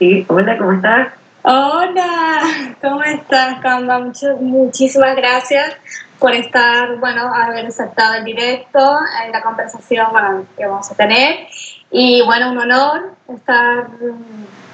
[0.00, 1.08] Sí, hola, ¿cómo estás?
[1.42, 2.40] Hola,
[2.80, 4.00] ¿cómo estás, Camba?
[4.40, 5.76] muchísimas gracias
[6.18, 11.48] por estar, bueno, haber aceptado el directo, en la conversación bueno, que vamos a tener.
[11.90, 13.88] Y bueno, un honor estar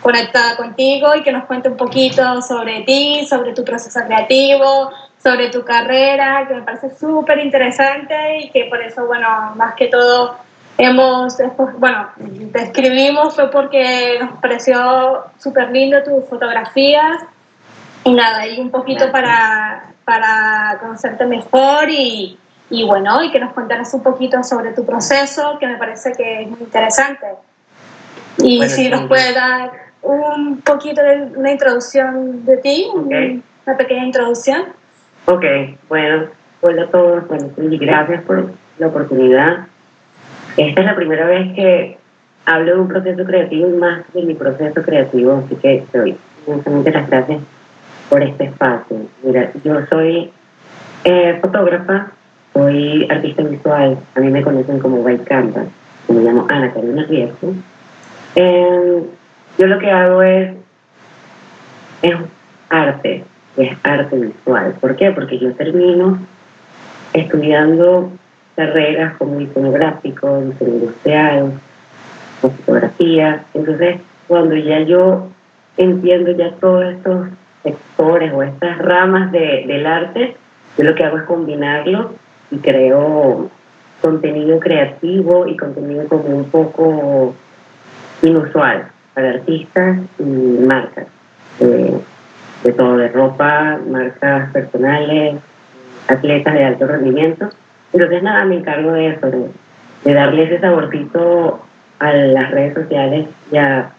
[0.01, 5.49] conectada contigo y que nos cuente un poquito sobre ti, sobre tu proceso creativo, sobre
[5.49, 10.46] tu carrera, que me parece súper interesante y que por eso, bueno, más que todo
[10.79, 11.37] hemos,
[11.79, 12.09] bueno,
[12.53, 17.23] te escribimos fue porque nos pareció súper lindo tus fotografías
[18.05, 22.39] y nada, y un poquito para, para conocerte mejor y,
[22.71, 26.43] y bueno, y que nos contaras un poquito sobre tu proceso, que me parece que
[26.43, 27.27] es muy interesante.
[28.39, 29.73] Y si nos puedes dar
[30.03, 34.65] un poquito de una introducción de ti, una pequeña introducción.
[35.25, 35.45] Ok,
[35.89, 36.27] bueno,
[36.61, 39.67] hola a todos, bueno, gracias por la oportunidad.
[40.57, 41.99] Esta es la primera vez que
[42.47, 46.17] hablo de un proceso creativo y más de mi proceso creativo, así que doy
[46.47, 47.41] muchas gracias
[48.09, 48.97] por este espacio.
[49.23, 50.31] Mira, yo soy
[51.05, 52.13] eh, fotógrafa,
[52.55, 55.67] soy artista visual, a mí me conocen como White Canvas,
[56.09, 57.53] me llamo Ana Carolina Riesco.
[58.35, 59.03] Eh,
[59.59, 60.55] yo lo que hago es,
[62.03, 62.17] es
[62.71, 63.25] arte,
[63.57, 64.75] es arte visual.
[64.81, 65.11] ¿Por qué?
[65.11, 66.19] Porque yo termino
[67.13, 68.11] estudiando
[68.57, 71.53] carreras como iconográfico, diseño industrial,
[72.41, 73.45] fotografía.
[73.55, 75.29] Entonces, cuando ya yo
[75.77, 77.29] entiendo ya todos estos
[77.63, 80.37] sectores o estas ramas de, del arte,
[80.77, 82.15] yo lo que hago es combinarlo
[82.51, 83.51] y creo
[84.01, 87.35] contenido creativo y contenido como un poco
[88.23, 91.07] inusual para artistas y marcas.
[91.61, 91.99] Eh,
[92.63, 95.37] de todo, de ropa, marcas personales,
[96.09, 97.51] atletas de alto rendimiento.
[97.97, 99.27] Entonces, nada, me encargo de eso,
[100.05, 101.63] de, darle ese saborcito
[101.99, 103.91] a las redes sociales, ya,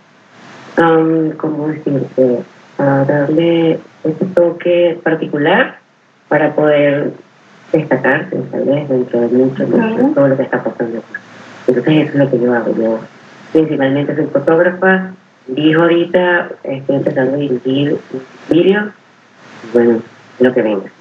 [0.78, 2.44] um, ¿cómo decirte?
[2.78, 5.80] A darle ese toque particular
[6.28, 7.14] para poder
[7.72, 11.02] destacarse, tal vez, dentro de mucho, de todo lo que está pasando.
[11.66, 12.76] Entonces, eso es lo que yo hago.
[12.76, 13.00] Yo
[13.52, 15.12] principalmente soy fotógrafa,
[15.48, 17.98] dijo ahorita, estoy empezando a dirigir
[18.48, 18.92] vídeos,
[19.74, 20.04] bueno,
[20.40, 20.97] lo que venga.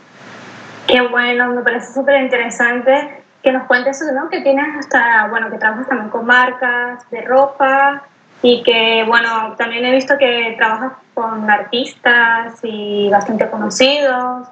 [0.86, 4.28] Qué bueno, me parece súper interesante que nos cuentes eso, ¿no?
[4.28, 8.02] Que tienes hasta, bueno, que trabajas también con marcas de ropa
[8.42, 14.48] y que, bueno, también he visto que trabajas con artistas y bastante conocidos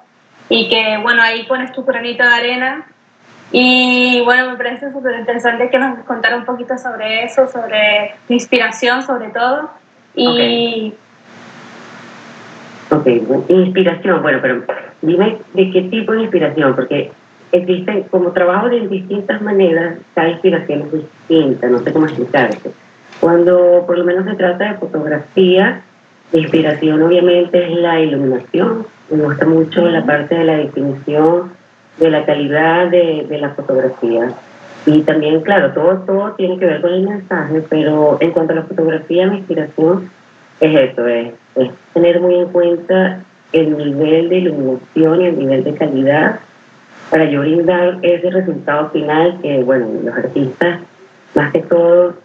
[0.49, 2.85] y que, bueno, ahí pones tu granito de arena
[3.51, 9.03] y bueno, me parece súper interesante que nos contara un poquito sobre eso, sobre inspiración
[9.03, 9.71] sobre todo.
[10.15, 10.93] Y...
[12.95, 13.07] Ok,
[13.49, 14.63] inspiración, bueno, pero
[15.01, 17.11] dime de qué tipo de inspiración, porque
[17.51, 22.71] existen, como trabajo de distintas maneras, cada inspiración es distinta, no sé cómo explicarte.
[23.19, 25.81] Cuando por lo menos se trata de fotografía,
[26.31, 31.51] la inspiración obviamente es la iluminación, me gusta mucho la parte de la definición
[31.99, 34.31] de la calidad de, de la fotografía.
[34.85, 38.57] Y también, claro, todo, todo tiene que ver con el mensaje, pero en cuanto a
[38.57, 40.09] la fotografía, mi inspiración
[40.59, 41.33] es eso, es,
[41.93, 43.19] tener muy en cuenta
[43.53, 46.39] el nivel de iluminación y el nivel de calidad
[47.09, 50.79] para yo brindar ese resultado final que, bueno, los artistas,
[51.35, 52.15] más que todo,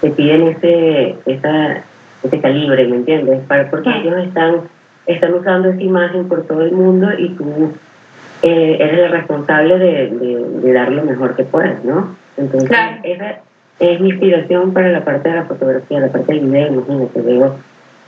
[0.00, 1.82] te piden ese, esa,
[2.22, 3.40] ese calibre, ¿me entiendes?
[3.46, 4.56] Para, porque ellos están,
[5.06, 7.72] están usando esa imagen por todo el mundo y tú
[8.42, 12.16] eh, eres el responsable de, dar lo mejor que puedas, ¿no?
[12.36, 12.70] Entonces,
[13.04, 13.40] esa
[13.78, 17.56] es mi inspiración para la parte de la fotografía, la parte del video, imagínate, veo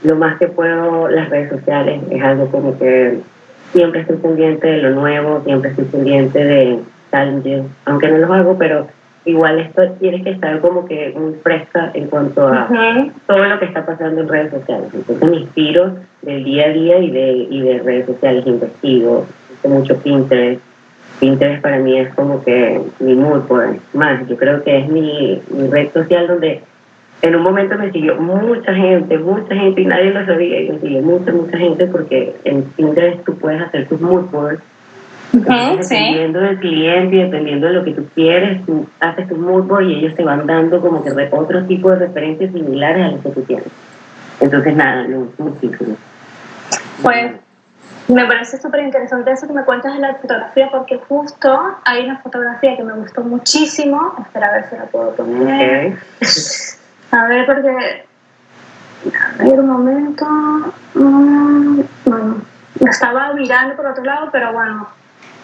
[0.03, 3.19] lo más que puedo las redes sociales, es algo como que
[3.71, 6.79] siempre estoy pendiente de lo nuevo, siempre estoy pendiente de
[7.11, 8.87] challenges, aunque no lo hago, pero
[9.25, 12.67] igual esto tienes que estar como que muy fresca en cuanto a
[13.27, 14.89] todo lo que está pasando en redes sociales.
[14.93, 19.25] Entonces me inspiro del día a día y de, y de redes sociales, investigo,
[19.63, 20.61] mucho Pinterest.
[21.19, 25.41] Pinterest para mí es como que mi mood board, más, yo creo que es mi,
[25.69, 26.61] red social donde
[27.21, 30.79] en un momento me siguió mucha gente, mucha gente y nadie lo sabía, y me
[30.79, 34.61] siguió mucha, mucha gente porque en Pinterest tú puedes hacer tus mood boards
[35.31, 39.85] dependiendo del cliente y dependiendo de lo que tú quieres, tú haces tu mood board
[39.85, 43.29] y ellos te van dando como que otro tipo de referencias similares a los que
[43.29, 43.67] tú tienes.
[44.39, 45.95] Entonces, nada, no, muchísimo.
[47.01, 47.33] Pues
[48.07, 52.19] me parece súper interesante eso que me cuentas de la fotografía, porque justo hay una
[52.19, 54.15] fotografía que me gustó muchísimo.
[54.21, 55.97] Espera a ver si la puedo poner.
[57.11, 58.05] A ver, porque.
[59.39, 60.25] A ver, un momento.
[60.93, 62.41] Mm, bueno,
[62.79, 64.87] estaba mirando por otro lado, pero bueno.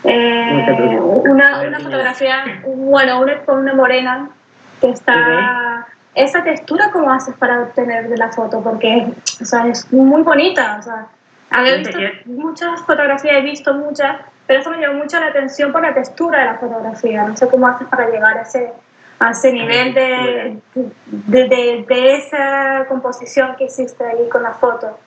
[0.06, 4.30] Eh, una, una fotografía, bueno, una, con una morena
[4.82, 8.62] que está esa textura, ¿cómo haces para obtener de la foto?
[8.62, 10.78] Porque o sea, es muy bonita.
[10.80, 11.08] O sea,
[11.50, 15.82] había visto muchas fotografías, he visto muchas, pero eso me llamó mucho la atención por
[15.82, 17.28] la textura de la fotografía.
[17.28, 18.74] No sé cómo haces para llegar a ese,
[19.24, 20.58] a ese nivel de,
[21.06, 25.00] de, de, esa composición que hiciste ahí con la foto.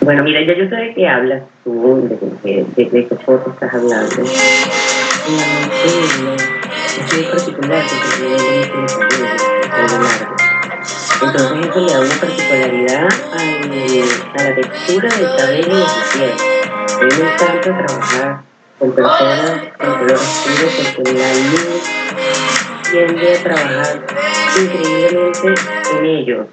[0.00, 2.08] Bueno, mira, ya yo sé de qué hablas tú,
[2.44, 4.22] de, de, de qué foto estás hablando.
[4.22, 4.30] Es
[7.14, 8.36] muy particular porque.
[11.22, 13.08] Entonces eso le da una particularidad
[14.34, 16.32] a la textura del cabello y de su piel.
[16.92, 18.40] A mí me encanta trabajar
[18.78, 21.82] con personas con color oscuro porque la luz
[22.92, 24.00] tiende a trabajar
[24.60, 25.54] increíblemente
[25.98, 26.46] en ellos.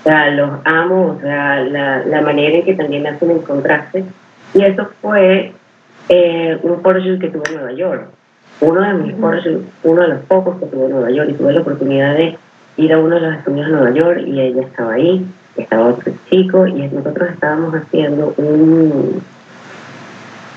[0.00, 4.04] O sea, los amo, o sea, la, la manera en que también hacen el contraste.
[4.54, 5.52] Y eso fue
[6.08, 8.08] eh, un photoshoot que tuve en Nueva York.
[8.60, 11.52] Uno de mis photoshoots, uno de los pocos que tuve en Nueva York y tuve
[11.52, 12.38] la oportunidad de
[12.76, 15.26] ir a uno de los estudios de Nueva York y ella estaba ahí,
[15.56, 19.22] estaba otro chico y nosotros estábamos haciendo un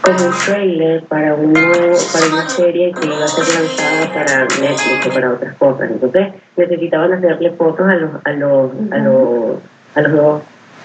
[0.02, 5.08] como un trailer para, uno, para una serie que iba a ser lanzada para Netflix
[5.08, 5.92] o para otras cosas.
[5.92, 9.60] Entonces necesitaban hacerle fotos a los, a los, a los,
[9.96, 10.42] a los dos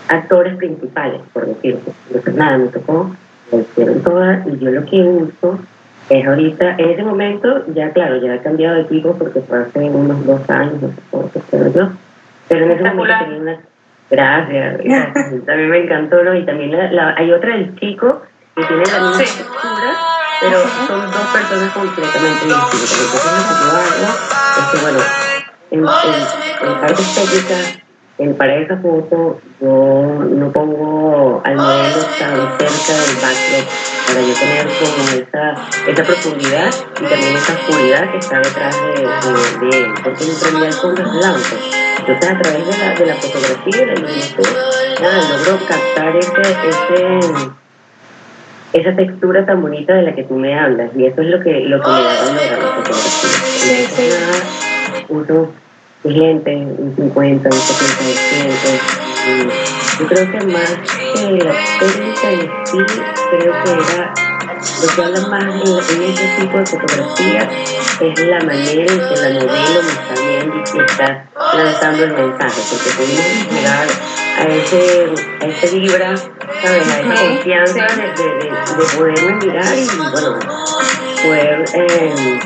[0.08, 1.80] actores principales, por decirlo.
[2.08, 3.16] Entonces nada, me tocó,
[3.52, 5.58] lo hicieron todas y yo lo que uso
[6.08, 9.80] es ahorita, en ese momento, ya claro, ya ha cambiado de equipo porque fue hace
[9.80, 11.90] unos dos años, no sé cómo pero yo,
[12.48, 13.60] pero en ese momento tenía una...
[14.08, 14.76] Gracias,
[15.46, 16.32] también me encantó, ¿no?
[16.36, 18.22] Y también la, hay otra del chico
[18.56, 19.99] que tiene la misma estructura,
[20.41, 22.93] pero son dos personas completamente distintas.
[23.00, 24.08] Entonces lo que yo hago
[24.58, 24.99] es que, bueno,
[25.70, 27.82] en, en, en parte técnica
[28.19, 33.67] en, para esa foto yo no pongo al modelo tan cerca del backdrop
[34.06, 39.67] para yo tener como esa, esa profundidad y también esa oscuridad que está detrás de,
[39.67, 41.56] de, él, porque en realidad el fondo es blanco.
[41.99, 44.47] Entonces a través de la, de la fotografía y la iluminación,
[45.02, 47.50] nada, logro captar ese, ese,
[48.72, 51.60] esa textura tan bonita de la que tú me hablas y eso es lo que,
[51.60, 53.30] lo que me da valor a la fotografía.
[53.60, 54.10] Sí,
[55.08, 55.52] uso
[56.04, 59.06] gente, un 50, un 70%.
[59.98, 60.76] Yo creo que más
[61.14, 62.78] que la técnica en sí,
[63.30, 64.14] creo que era
[64.82, 67.48] lo que habla más en, ese tipo de fotografía
[68.00, 70.14] es la manera en que la modelo me está
[70.87, 73.87] está lanzando el mensaje, porque podemos llegar
[74.38, 75.06] a ese,
[75.40, 76.88] a ese vibra, ¿sabes?
[76.88, 80.38] A esa confianza de, de, de, poderme mirar y, bueno,
[81.22, 82.38] poder eh,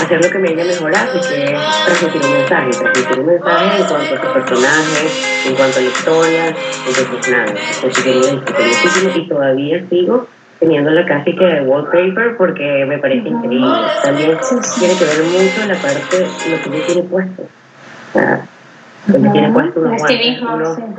[0.00, 3.84] hacer lo que me haya mejorado, que es transmitir un mensaje, transmitir un mensaje en
[3.86, 5.08] cuanto a su personaje,
[5.46, 6.56] en cuanto a la historia,
[6.86, 10.28] entonces nada, conseguí muchísimo y todavía sigo
[10.62, 13.66] teniéndola casi que de wallpaper porque me parece increíble.
[14.04, 14.38] También
[14.78, 17.42] tiene que ver mucho la parte, lo que uno tiene puesto.
[17.42, 18.46] O sea,
[19.08, 20.40] uno tiene puesto unos guantes.
[20.40, 20.94] Uno,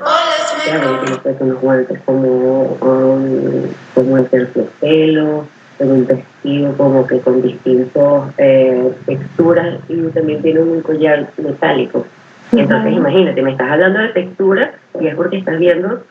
[0.66, 5.48] claro, tiene puesto unos guantes como, um, como el terciopelo,
[5.80, 12.06] un vestido como que con distintas eh, texturas y también tiene un collar metálico.
[12.52, 16.04] Entonces imagínate, me estás hablando de textura y es porque estás viendo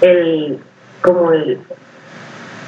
[0.00, 0.58] el
[1.02, 1.60] como el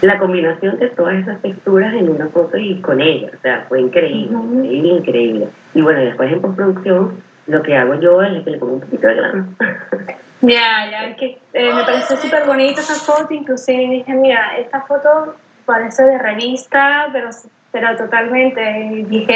[0.01, 3.81] la combinación de todas esas texturas en una foto y con ella, o sea, fue
[3.81, 5.49] increíble, increíble, increíble.
[5.75, 9.09] Y bueno, después en postproducción lo que hago yo es que le pongo un poquito
[9.09, 9.49] de grano.
[10.41, 14.83] Ya, ya, es que eh, me pareció súper bonita esa foto, inclusive dije, mira, esta
[14.83, 17.31] foto parece de revista, pero,
[17.73, 19.05] pero totalmente.
[19.11, 19.27] Y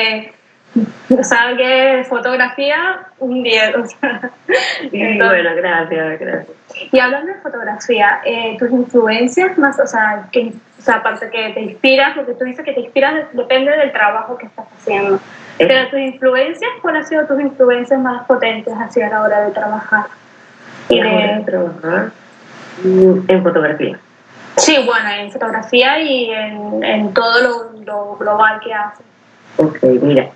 [0.74, 2.04] dije, ¿sabes qué?
[2.08, 3.76] Fotografía, un 10.
[3.76, 4.30] O sea,
[4.90, 6.56] bueno, gracias, gracias.
[6.90, 11.50] Y hablando de fotografía, eh, tus influencias más, o sea, que, o sea, aparte que
[11.50, 15.20] te inspiras, porque tú dices que te inspiras, depende del trabajo que estás haciendo.
[15.58, 20.06] Pero tus influencias, ¿cuáles han sido tus influencias más potentes hacia la hora de trabajar?
[20.88, 22.10] Y de trabajar
[22.82, 23.98] mm, en fotografía.
[24.56, 29.02] Sí, bueno, en fotografía y en, en todo lo, lo, global que hace.
[29.56, 30.28] Ok, mira,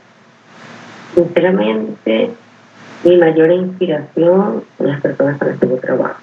[1.16, 2.30] sinceramente
[3.02, 6.20] mi mayor inspiración son las personas con las que yo trabajo.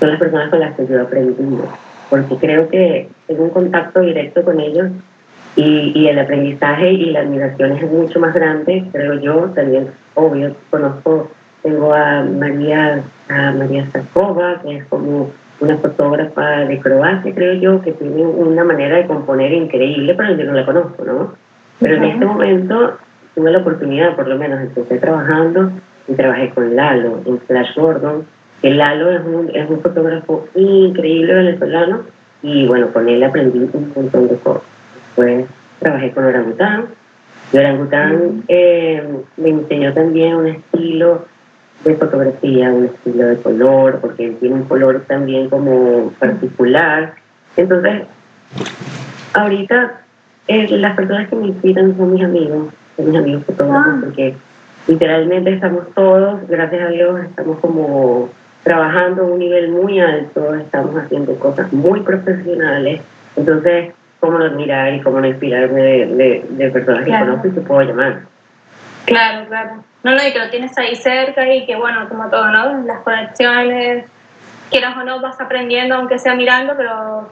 [0.00, 1.68] Son las personas con las que yo he aprendido,
[2.10, 4.90] porque creo que tengo un contacto directo con ellos
[5.54, 10.56] y, y el aprendizaje y la admiración es mucho más grande, creo yo, también, obvio,
[10.70, 11.30] conozco,
[11.62, 17.80] tengo a María, a María Sarkova, que es como una fotógrafa de Croacia, creo yo,
[17.82, 21.34] que tiene una manera de componer increíble, pero yo no la conozco, ¿no?
[21.78, 22.98] Pero en este momento
[23.34, 25.70] tuve la oportunidad, por lo menos empecé trabajando
[26.08, 28.24] y trabajé con Lalo en Flash Gordon,
[28.60, 32.02] que Lalo es un, es un fotógrafo increíble venezolano
[32.42, 34.62] y bueno, con él aprendí un montón de cosas.
[34.94, 35.46] Después
[35.78, 36.86] trabajé con Orangután
[37.52, 39.02] Y orangután eh,
[39.36, 41.26] me enseñó también un estilo
[41.84, 47.14] de fotografía, un estilo de color, porque tiene un color también como particular.
[47.56, 48.02] Entonces,
[49.34, 50.00] ahorita
[50.48, 54.34] eh, las personas que me inspiran son mis amigos, son mis amigos fotógrafos, porque
[54.86, 58.30] literalmente estamos todos, gracias a Dios, estamos como
[58.62, 63.00] trabajando a un nivel muy alto, estamos haciendo cosas muy profesionales.
[63.36, 67.60] Entonces, ¿cómo no admirar y cómo no inspirarme de, de, personas que conozco y que
[67.60, 68.20] puedo llamar?
[69.04, 69.84] Claro, claro.
[70.04, 72.82] No, no, y que lo tienes ahí cerca y que, bueno, como todo, ¿no?
[72.84, 74.06] Las conexiones,
[74.70, 77.28] quieras o no, vas aprendiendo, aunque sea mirando, pero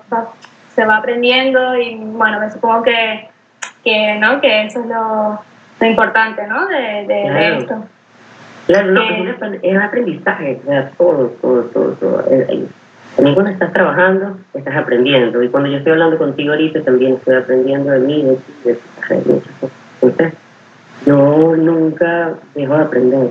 [0.74, 3.28] se va aprendiendo y, bueno, me supongo que,
[3.84, 4.40] que, ¿no?
[4.40, 5.40] que eso es lo,
[5.80, 6.66] lo importante, ¿no?
[6.66, 7.84] De, de, esto.
[8.66, 10.60] Claro, no, es, un aprendizaje,
[10.96, 12.24] todo, todo, todo, todo.
[13.16, 15.42] También cuando estás trabajando, estás aprendiendo.
[15.42, 19.32] Y cuando yo estoy hablando contigo ahorita, también estoy aprendiendo de mí, de, de, de
[19.32, 19.76] muchas cosas.
[20.00, 20.34] Entonces,
[21.06, 23.30] yo nunca dejo de aprender.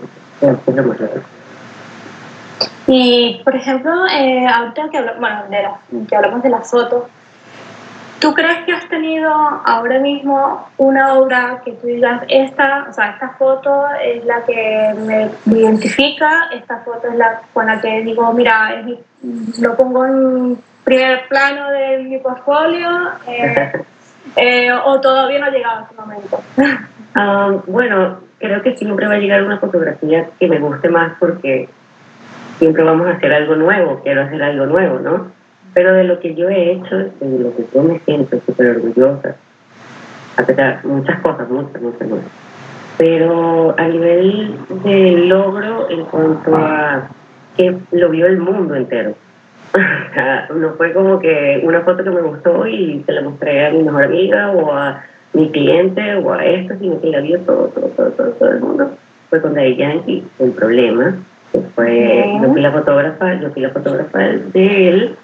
[2.88, 7.04] Y, por ejemplo, eh, ahorita que, bueno, de que hablamos de las fotos,
[8.20, 13.12] ¿Tú crees que has tenido ahora mismo una obra que tú digas, esta, o sea,
[13.12, 18.34] esta foto es la que me, identifica, esta foto es la con la que digo,
[18.34, 18.84] mira,
[19.62, 22.90] lo pongo en primer plano de mi portfolio,
[23.28, 23.72] eh,
[24.36, 26.44] eh, o todavía no ha llegado ese momento?
[27.16, 31.68] Ah, bueno, creo que siempre va a llegar una fotografía que me guste más porque
[32.60, 35.32] siempre vamos a hacer algo nuevo, quiero hacer algo nuevo, ¿no?
[35.74, 39.36] Pero de lo que yo he hecho, de lo que yo me siento súper orgullosa,
[40.38, 42.32] a pesar muchas cosas, muchas, muchas, muchas.
[42.98, 47.08] Pero a nivel de logro en cuanto a
[47.56, 49.16] que lo vio el mundo entero.
[50.56, 53.84] no fue como que una foto que me gustó y se la mostré a mi
[53.84, 57.88] mejor amiga o a mi cliente o a esto, sino que la vio todo, todo,
[57.90, 58.92] todo, todo, todo el mundo.
[59.30, 61.16] Fue con Daddy Yankee, el problema,
[61.52, 65.16] que fue, yo fui la fotógrafa, yo fui la fotógrafa de él,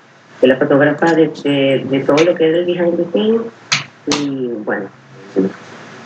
[0.45, 3.41] de la fotógrafa de, de, todo lo que es el behind the scenes
[4.21, 4.85] y bueno,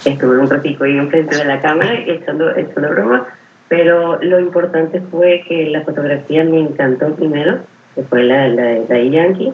[0.05, 3.27] estuve un ratito ahí enfrente de la cámara echando, echando broma,
[3.67, 7.57] pero lo importante fue que la fotografía me encantó primero,
[7.95, 9.53] que fue la, la de Daddy Yankee,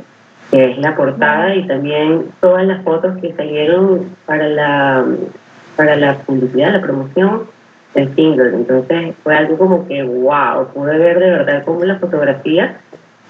[0.52, 5.04] que es la portada y también todas las fotos que salieron para la,
[5.76, 7.46] para la publicidad, la promoción
[7.96, 8.50] del single.
[8.54, 12.78] Entonces fue algo como que, wow, pude ver de verdad cómo la fotografía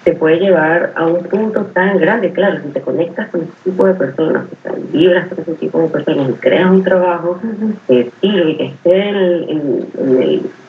[0.06, 2.32] te puede llevar a un punto tan grande.
[2.32, 4.46] Claro, si te conectas con ese tipo de personas,
[4.92, 7.40] si vibras con ese tipo de personas y creas un trabajo
[7.88, 9.88] que sirve y que esté en el,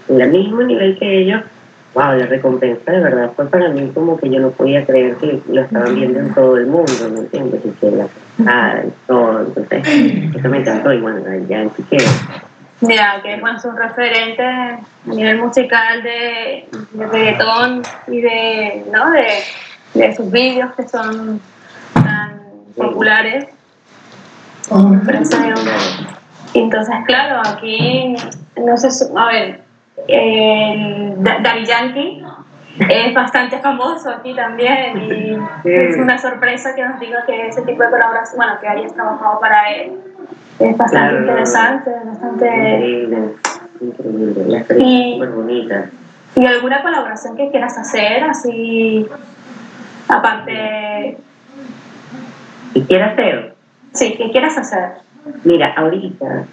[0.08, 1.42] en, el, mismo nivel que ellos,
[1.92, 5.38] wow, la recompensa de verdad fue para mí como que yo no podía creer que
[5.52, 7.60] lo estaban viendo en todo el mundo, ¿me entiendes?
[7.62, 9.82] Y que la y todo, entonces
[10.34, 11.98] eso me encantó y bueno, ya en que
[12.80, 19.10] Mira, que es un referente a nivel musical de, de reggaetón y de, ¿no?
[19.10, 19.26] de,
[19.94, 21.40] de sus vídeos que son
[21.94, 22.40] tan
[22.76, 23.46] populares.
[26.52, 28.16] Entonces, claro, aquí,
[28.56, 29.60] no sé, a ver,
[30.08, 32.24] el Daddy Yankee
[32.78, 37.82] es bastante famoso aquí también y es una sorpresa que nos diga que ese tipo
[37.82, 39.92] de colaboración, bueno, que hayas trabajado para él
[40.58, 42.46] es bastante interesante, bastante...
[42.46, 43.18] Increíble,
[43.80, 45.90] increíble, la y, bonita.
[46.34, 49.06] ¿Y alguna colaboración que quieras hacer así,
[50.08, 51.18] aparte...
[52.74, 53.54] ¿Y quieras hacer?
[53.92, 54.92] Sí, ¿qué quieras hacer?
[55.44, 56.44] Mira, ahorita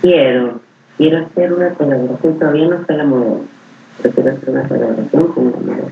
[0.00, 0.60] quiero,
[0.96, 3.44] quiero hacer una colaboración, todavía no está la modelo,
[4.02, 5.90] pero quiero hacer una colaboración con una modelo.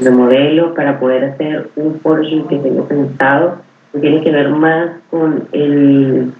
[0.00, 3.56] Una modelo para poder hacer un Porsche que tengo pensado,
[4.00, 6.32] tiene que ver más con el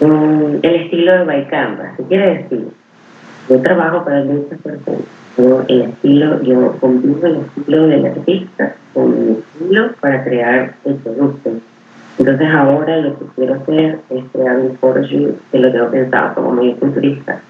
[0.00, 2.68] el estilo de Baikamba, ¿qué quiere decir?
[3.48, 5.00] Yo trabajo para muchas personas,
[5.36, 10.94] yo el estilo, yo combino el estilo del artista con mi estilo para crear el
[10.96, 11.50] producto.
[12.18, 16.52] Entonces ahora lo que quiero hacer es crear un Porsche que lo tengo pensado como
[16.52, 17.40] medio futurista.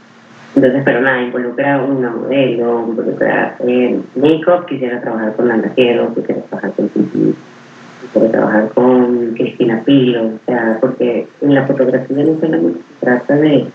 [0.59, 6.41] Entonces, pero nada, involucra una modelo, involucra eh, make-up, quisiera trabajar con Nanda Quero, quisiera
[6.43, 7.37] trabajar con Titi
[8.12, 13.67] quiero Cristina Pilo, o sea, porque en la fotografía no solamente se trata de,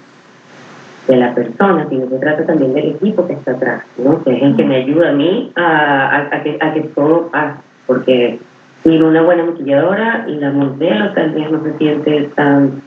[1.08, 4.22] de la persona, sino se trata también del equipo que está atrás, ¿no?
[4.22, 8.40] que es el que me ayuda a mí a, que, a que todo pase, porque
[8.84, 12.82] sin una buena maquilladora, la modelo tal vez no se siente tan,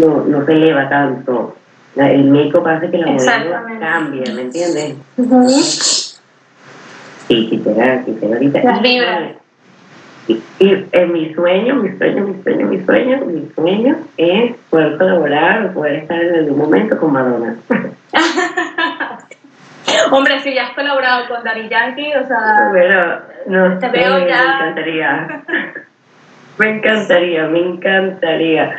[0.00, 1.56] no, no se eleva tanto.
[1.96, 4.96] El médico hace que la modelo cambie, ¿me entiendes?
[7.26, 8.62] Sí, quisiera, quisiera ahorita.
[8.62, 9.32] Las vibras
[10.28, 10.42] Y,
[10.92, 15.72] en mi sueño, mi sueño, mi sueño, mi sueño, mi sueño es poder colaborar o
[15.72, 17.56] poder estar en algún momento con Madonna.
[20.10, 22.68] Hombre, si ya has colaborado con Daddy Yankee, o sea.
[22.70, 24.36] Bueno, no te veo ya.
[24.36, 25.42] Me encantaría.
[26.58, 28.74] me encantaría, me encantaría.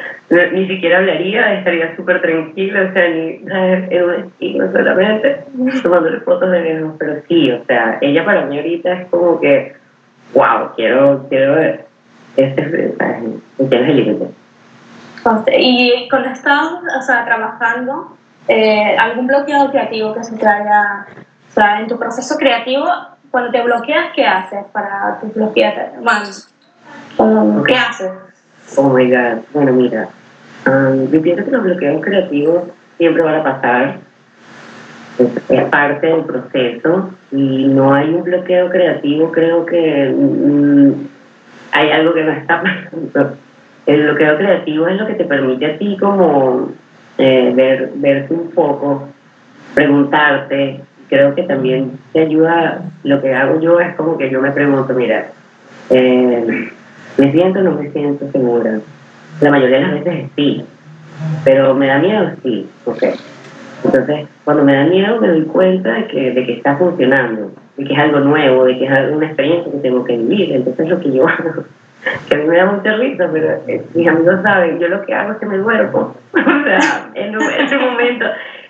[0.51, 3.41] ni siquiera hablaría, estaría súper tranquila, o sea, ni
[3.89, 5.43] en un esquina solamente,
[5.83, 6.93] tomándole fotos de lejos.
[6.97, 9.75] Pero sí, o sea, ella para mí ahorita es como que,
[10.33, 11.85] wow, quiero, quiero ver.
[12.35, 14.27] Este es el límite.
[15.57, 18.17] Y cuando estás o sea, trabajando,
[18.47, 21.05] eh, algún bloqueo creativo que se haya,
[21.49, 22.85] o sea, en tu proceso creativo,
[23.29, 25.97] cuando te bloqueas, ¿qué haces para tu bloquearte?
[25.99, 26.25] Bueno,
[27.65, 28.11] ¿qué haces?
[28.75, 30.09] Oh my god, bueno, mira,
[30.67, 32.63] um, yo pienso que los bloqueos creativos
[32.97, 33.97] siempre van a pasar,
[35.17, 40.91] es, parte del proceso y no hay un bloqueo creativo, creo que mm,
[41.71, 43.37] hay algo que no está pasando.
[43.85, 46.71] El bloqueo creativo es lo que te permite a ti como
[47.17, 49.07] eh, ver, verte un poco,
[49.73, 50.81] preguntarte.
[51.09, 54.93] Creo que también te ayuda, lo que hago yo es como que yo me pregunto,
[54.93, 55.27] mira,
[55.89, 56.69] eh,
[57.17, 58.79] ¿me siento o no me siento segura?
[59.41, 60.65] La mayoría de las veces sí,
[61.43, 63.03] pero me da miedo, sí, ok.
[63.83, 67.85] Entonces, cuando me da miedo me doy cuenta de que, de que está funcionando, de
[67.85, 70.53] que es algo nuevo, de que es una experiencia que tengo que vivir.
[70.53, 71.63] Entonces, lo que yo hago
[72.29, 75.13] que a mí me da mucha risa, pero eh, mis amigos saben, yo lo que
[75.13, 76.15] hago es que me duermo.
[76.33, 78.25] o sea, en, ese momento,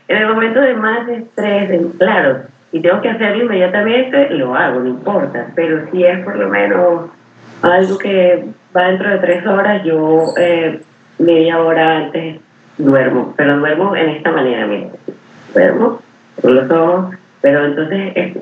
[0.07, 2.39] en el momento de más estrés, claro,
[2.71, 7.09] y tengo que hacerlo inmediatamente, lo hago, no importa, pero si es por lo menos
[7.61, 8.45] algo que
[8.75, 10.81] va dentro de tres horas, yo eh,
[11.19, 12.39] media hora antes
[12.77, 14.89] duermo, pero duermo en esta manera, mira,
[15.53, 15.99] duermo
[16.41, 18.37] con los ojos, pero entonces es,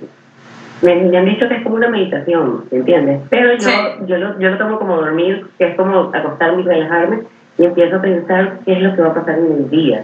[0.82, 3.22] me, han dicho que es como una meditación, ¿entiendes?
[3.30, 7.20] Pero yo, yo, lo, yo lo tomo como dormir, que es como acostarme y relajarme,
[7.58, 10.04] y empiezo a pensar qué es lo que va a pasar en el día,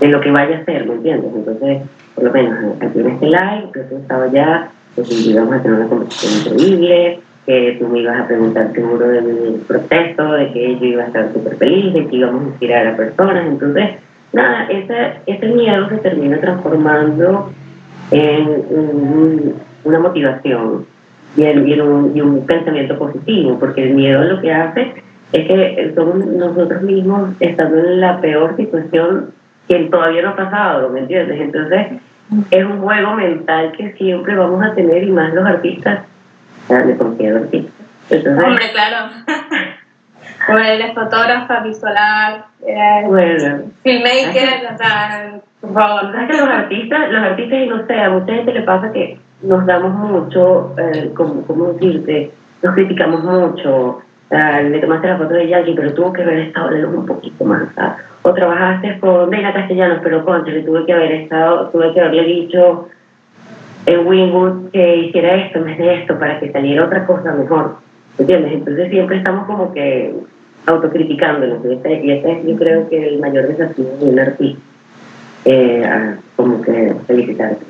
[0.00, 1.30] en lo que vaya a ser, ¿me entiendes?
[1.34, 1.82] Entonces,
[2.14, 5.88] por lo menos aquí en este live, yo pensaba ya que íbamos a tener una
[5.88, 11.02] conversación increíble, que tú me ibas a preguntar seguro de proceso, de que yo iba
[11.02, 13.46] a estar súper feliz, de que íbamos a inspirar a personas.
[13.46, 13.90] Entonces,
[14.32, 17.50] nada, ese, ese miedo se termina transformando
[18.10, 20.86] en un una motivación
[21.36, 24.94] y, y, un, y, un, pensamiento positivo, porque el miedo lo que hace
[25.32, 29.30] es que somos nosotros mismos estando en la peor situación
[29.66, 31.40] que todavía no ha pasado, ¿me entiendes?
[31.40, 31.86] Entonces
[32.50, 36.00] es un juego mental que siempre vamos a tener y más los artistas,
[36.68, 37.72] me considero artista.
[38.10, 39.10] Hombre, claro.
[40.46, 42.44] Bueno, eres fotógrafa, visual,
[43.06, 46.12] bueno, filmmaker, o sea, por favor.
[46.12, 49.18] ¿Sabes que los artistas, los artistas, y no sé, a mucha gente le pasa que
[49.42, 52.30] nos damos mucho, eh, como, ¿cómo decirte?
[52.62, 54.02] Nos criticamos mucho.
[54.30, 57.68] le tomaste la foto de Jackie, pero tuvo que haber estado de un poquito más.
[58.22, 62.24] O trabajaste con Deina Castellanos, pero contra, le tuve que haber estado, tuve que haberle
[62.24, 62.88] dicho
[63.86, 67.76] en Wingwood que hiciera esto en vez de esto para que saliera otra cosa mejor.
[68.18, 68.52] ¿Entiendes?
[68.52, 70.14] Entonces siempre estamos como que
[70.66, 71.64] autocriticándonos.
[71.64, 74.60] Y este, y este es, yo creo que el mayor desafío de un artista.
[75.44, 77.64] Eh, como que felicitarte.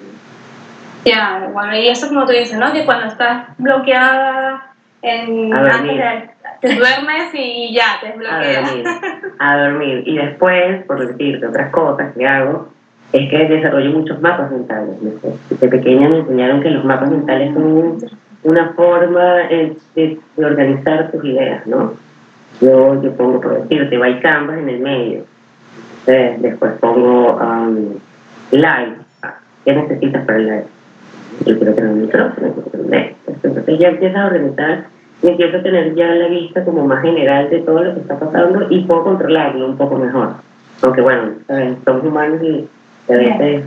[1.04, 2.72] Ya, bueno, y eso como tú dices, ¿no?
[2.72, 8.58] Que cuando estás bloqueada en, antes te duermes y ya, te desbloqueas.
[8.58, 8.86] A dormir,
[9.38, 10.02] a dormir.
[10.06, 12.72] Y después, por decirte otras cosas que hago,
[13.12, 14.96] es que desarrollo muchos mapas mentales.
[15.48, 17.98] Desde pequeña me enseñaron que los mapas mentales son
[18.42, 19.34] una forma
[19.94, 21.94] de, organizar tus ideas, ¿no?
[22.60, 25.24] Yo, yo pongo, por decirte, by canvas en el medio.
[26.06, 27.94] después pongo um,
[28.50, 28.96] live.
[29.64, 30.64] ¿Qué necesitas para el live?
[31.46, 32.54] yo quiero tener un micrófono,
[33.26, 34.84] Entonces ya empiezas a organizar
[35.22, 38.18] y empiezo a tener ya la vista como más general de todo lo que está
[38.18, 40.34] pasando y puedo controlarlo un poco mejor.
[40.82, 41.32] Aunque bueno,
[41.84, 42.68] somos humanos y
[43.08, 43.64] a veces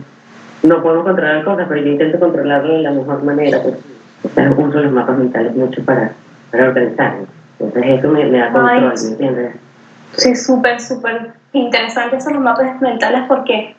[0.63, 3.59] no podemos controlar cosas, pero yo intento controlarlo de la mejor manera.
[3.61, 3.75] Pues,
[4.57, 6.13] uso los mapas mentales mucho para,
[6.51, 7.15] para organizar.
[7.59, 9.55] Entonces eso me, da control, ¿me entiendes?
[10.13, 13.75] Sí, súper, súper interesante esos mapas mentales porque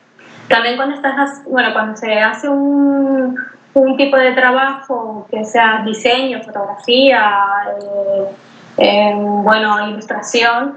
[0.49, 3.37] también cuando estás, bueno, cuando se hace un,
[3.75, 7.31] un tipo de trabajo que sea diseño, fotografía,
[8.79, 10.75] eh, bueno, ilustración,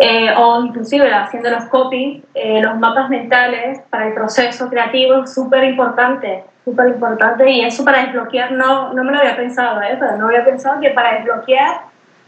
[0.00, 5.34] eh, o inclusive haciendo los copies, eh, los mapas mentales para el proceso creativo es
[5.34, 9.96] súper importante, súper importante y eso para desbloquear, no, no me lo había pensado, ¿eh?
[9.98, 11.82] pero no había pensado que para desbloquear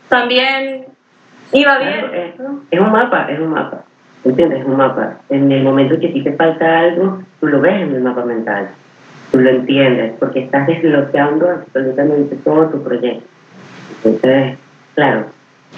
[0.09, 0.87] también
[1.53, 2.35] iba bien.
[2.71, 3.83] es, un mapa, es un mapa,
[4.25, 4.61] ¿entiendes?
[4.61, 5.15] Es un mapa.
[5.31, 8.25] En el momento que a ti te falta algo, tú lo ves en el mapa
[8.25, 8.69] mental
[9.33, 13.25] tú lo entiendes, porque estás desbloqueando absolutamente todo tu proyecto.
[14.05, 14.59] Entonces,
[14.95, 15.27] claro,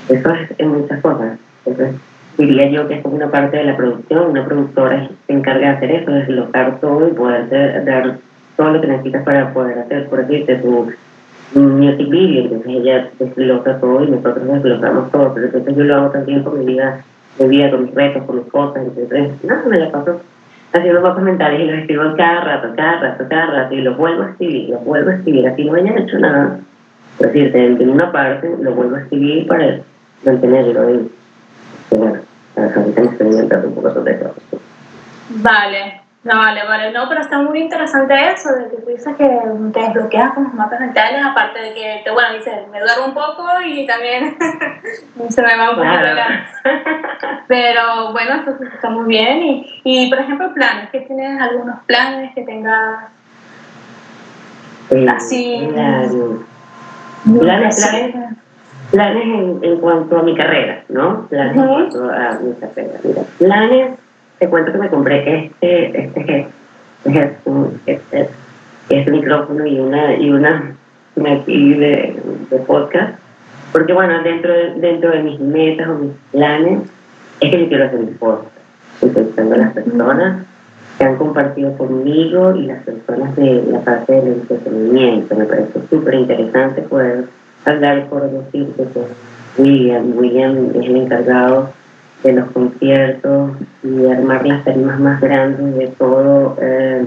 [0.09, 1.39] eso es en muchas cosas.
[1.67, 2.01] Entonces,
[2.37, 4.31] diría yo que es como una parte de la producción.
[4.31, 8.17] Una productora se encarga de hacer eso, de deslocar todo y poder dar
[8.57, 10.89] todo lo que necesitas para poder hacer, por decirte, tu
[11.55, 12.45] music video.
[12.45, 15.35] Entonces ella desloca todo y nosotros deslocamos todo.
[15.35, 17.05] Pero entonces yo lo hago también con mi vida,
[17.39, 18.83] mi vida, con mis retos, con mis cosas.
[18.85, 20.21] Entonces, no, me la paso
[20.73, 24.25] haciendo mapas mentales y los escribo cada rato, cada rato, cada rato y los vuelvo
[24.25, 25.47] a escribir, los vuelvo a escribir.
[25.47, 26.59] Así no hayan hecho nada.
[27.21, 29.79] Es decir, en una parte lo vuelvo a escribir para
[30.25, 31.11] mantenerlo ahí.
[31.99, 32.21] Bueno.
[35.29, 36.05] Vale.
[36.25, 39.29] No, vale, vale, no, pero está muy interesante eso, de que tú dices que
[39.75, 43.15] te desbloqueas con los mapas mentales, aparte de que, te, bueno, dices, me duermo un
[43.15, 44.35] poco y también
[45.29, 46.47] se me va un poco la...
[47.47, 49.43] Pero bueno, esto está muy bien.
[49.43, 53.01] Y, y, por ejemplo, planes, ¿qué tienes algunos planes que tengas
[55.15, 55.69] así?
[55.75, 56.13] Planes,
[57.39, 58.44] planes,
[58.95, 61.27] planes en, en, cuanto a mi carrera, ¿no?
[61.29, 62.99] Planes en cuanto a mi carrera.
[63.03, 63.91] Mira, planes
[64.39, 66.47] te cuento que me compré este, este,
[67.87, 68.29] este,
[68.89, 70.75] este, micrófono y una, y una,
[71.17, 72.17] de,
[72.51, 73.19] de podcast,
[73.73, 76.81] porque bueno, dentro de, dentro de mis metas o mis planes,
[77.41, 78.57] es que yo quiero hacer un podcast,
[79.03, 80.47] entrevistando a las personas
[80.99, 85.35] que han compartido conmigo y las personas de la parte del entretenimiento.
[85.35, 87.25] Me parece súper interesante poder
[87.71, 91.71] hablar por decir que William, William es el encargado
[92.23, 97.07] de los conciertos y armar las tarimas más grandes de todo, eh,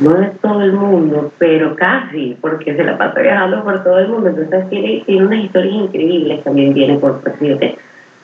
[0.00, 4.08] no de todo el mundo, pero casi, porque se la pasa viajando por todo el
[4.08, 4.30] mundo.
[4.30, 7.76] Entonces tiene, tiene unas historias increíbles, también viene por presidente.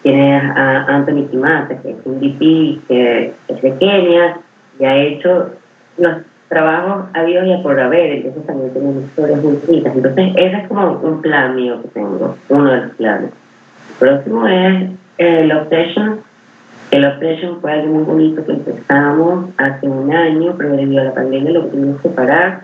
[0.02, 4.38] Tiene a Anthony Kimata, que es un DP que es de Kenia
[4.78, 5.50] y ha hecho
[5.98, 9.96] los trabajos a Dios y a por haber, entonces también tiene historias muy bonitas.
[9.96, 13.30] Entonces ese es como un plan mío que tengo, uno de los planes.
[13.90, 16.20] El próximo es el Obsession,
[16.90, 21.14] el Obsession fue algo muy bonito que empezamos hace un año, pero debido a la
[21.14, 22.60] pandemia lo tuvimos que parar.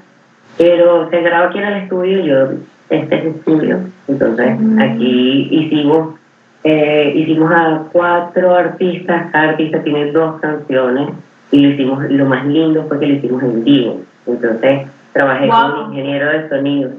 [0.58, 2.58] Pero se grabó aquí en el estudio, yo,
[2.90, 6.14] este es el estudio, entonces aquí hicimos,
[6.62, 11.08] eh, hicimos a cuatro artistas, cada artista tiene dos canciones
[11.52, 14.00] y lo hicimos, lo más lindo fue que lo hicimos en vivo.
[14.26, 16.90] Entonces trabajé con un ingeniero de sonido,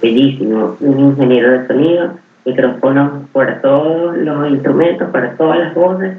[0.00, 6.18] bellísimo, un ingeniero de sonido micrófonos para todos los instrumentos, para todas las voces.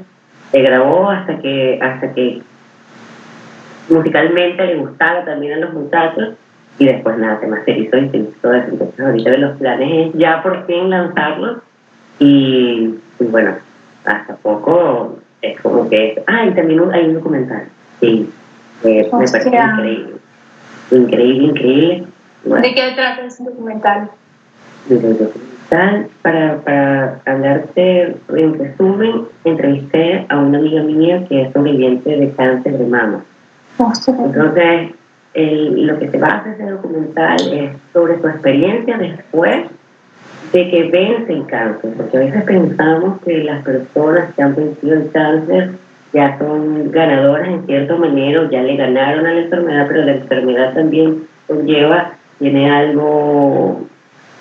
[0.50, 2.42] Se grabó hasta que, hasta que
[3.88, 6.30] musicalmente le gustara también a los muchachos
[6.78, 8.68] y después nada, se masterizó y se hizo eso.
[8.70, 11.58] Entonces ahorita de los planes es ya por fin lanzarlos
[12.18, 13.52] y, bueno,
[14.04, 16.22] hasta poco es como que...
[16.26, 17.64] Ah, y también hay un documental,
[18.00, 18.30] sí,
[18.82, 20.14] me parece increíble.
[20.90, 22.04] Increíble, increíble.
[22.44, 24.10] ¿De qué trata ese documental?
[26.22, 32.78] para, para hablarte en resumen, entrevisté a una amiga mía que es sobreviviente de cáncer
[32.78, 33.24] de mama.
[33.78, 34.90] Entonces,
[35.34, 39.66] lo que se basa ese documental es sobre su experiencia después
[40.52, 44.94] de que vence el cáncer, porque a veces pensamos que las personas que han vencido
[44.94, 45.70] el cáncer
[46.14, 50.72] ya son ganadoras en cierta manera, ya le ganaron a la enfermedad, pero la enfermedad
[50.72, 53.84] también conlleva, tiene algo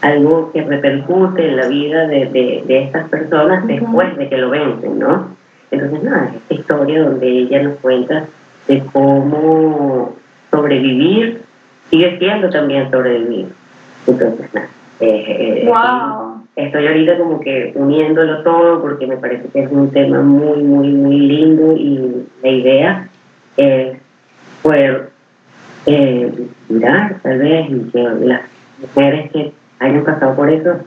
[0.02, 2.26] algo que repercute en la vida de,
[2.68, 5.30] de, estas personas después de que lo vencen, ¿no?
[5.72, 8.26] Entonces, nada, esta historia donde ella nos cuenta
[8.68, 10.14] de cómo
[10.52, 11.42] sobrevivir
[11.90, 13.48] sigue siendo también sobrevivir.
[14.06, 14.68] Entonces, nada,
[15.00, 16.33] eh, wow.
[16.56, 20.90] Estoy ahorita como que uniéndolo todo porque me parece que es un tema muy, muy,
[20.90, 23.10] muy lindo y la idea
[23.58, 23.98] es
[24.62, 25.10] poder
[25.88, 26.32] eh,
[26.70, 28.42] mirar tal vez y que las
[28.80, 30.78] mujeres que hayan pasado por eso,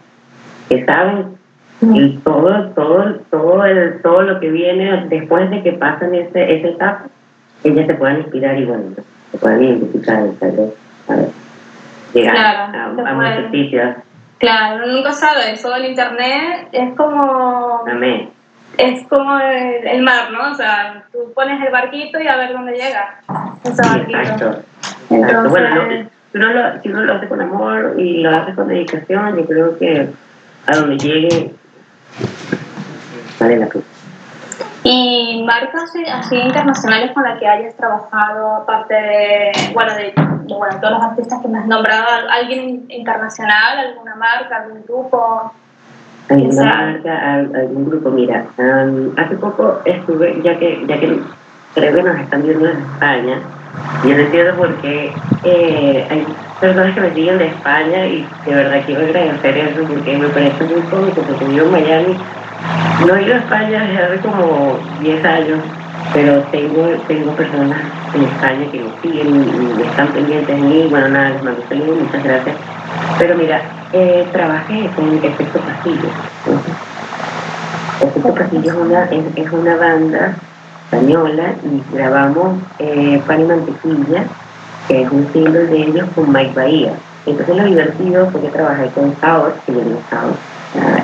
[0.68, 1.36] que saben
[1.82, 6.68] y todo, todo, todo, el, todo lo que viene después de que pasan ese, esa
[6.68, 7.06] etapa,
[7.64, 8.84] ellas se puedan inspirar y bueno,
[9.30, 10.74] se puedan identificar, tal vez,
[11.08, 11.28] a ver,
[12.14, 13.96] llegar claro, a, a muchos sitios.
[14.38, 17.84] Claro, nunca sabes, todo el internet es como...
[17.88, 18.30] Amén.
[18.76, 20.52] Es como el, mar, ¿no?
[20.52, 23.20] O sea, tú pones el barquito y a ver dónde llega
[23.64, 24.18] ese barquito.
[24.18, 24.62] Exacto.
[25.08, 28.68] Entonces, bueno, si uno, lo, si uno lo hace con amor y lo hace con
[28.68, 30.10] dedicación, yo creo que
[30.66, 31.54] a donde llegue
[33.38, 33.84] vale la pena.
[34.88, 40.12] ¿Y marcas así internacionales con las que hayas trabajado, aparte de, bueno, de,
[40.46, 45.52] bueno, todos los artistas que me has nombrado, alguien internacional, alguna marca, algún grupo?
[46.30, 48.10] ¿Alguna marca, algún grupo?
[48.10, 48.44] Mira,
[49.16, 51.20] hace poco estuve, ya que, ya que
[51.74, 53.40] creo que nos están viendo en España,
[54.04, 56.26] Yo no entiendo por qué eh, hay
[56.60, 60.62] personas que me siguen de España y de verdad quiero agradecer eso porque me parece
[60.62, 62.16] muy cómico porque vivo en Miami.
[63.06, 65.58] No he ido a España hace como 10 años,
[66.12, 67.78] pero tengo, tengo personas
[68.14, 70.86] en España que me siguen y, están pendientes de mí.
[70.90, 72.56] Bueno, nada, les mando saludos, muchas gracias.
[73.18, 73.60] Pero mira,
[73.92, 76.08] eh, trabajé con Efecto Castillo.
[78.00, 80.34] Efecto Castillo es una, es una banda
[80.84, 84.24] española y grabamos eh, Pan y Mantequilla,
[84.88, 86.92] que es un single de ellos con Mike Bahía.
[87.26, 89.98] Entonces lo divertido fue que trabajé con Saur, que yo no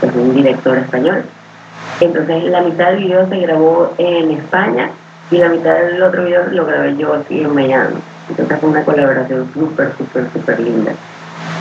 [0.02, 1.24] es un director español.
[2.02, 4.90] Entonces la mitad del video se grabó en España
[5.30, 7.94] y la mitad del otro video lo grabé yo aquí en Miami.
[8.28, 10.92] Entonces fue una colaboración súper, súper, súper linda.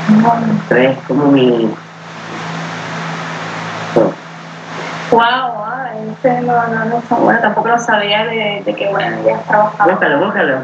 [0.10, 1.72] Entonces es como mi...
[5.12, 5.22] Wow,
[6.12, 9.92] este no, no, no, bueno, tampoco lo sabía de, de que, bueno, ya trabajaba.
[9.92, 10.58] Búscalo, búscalo.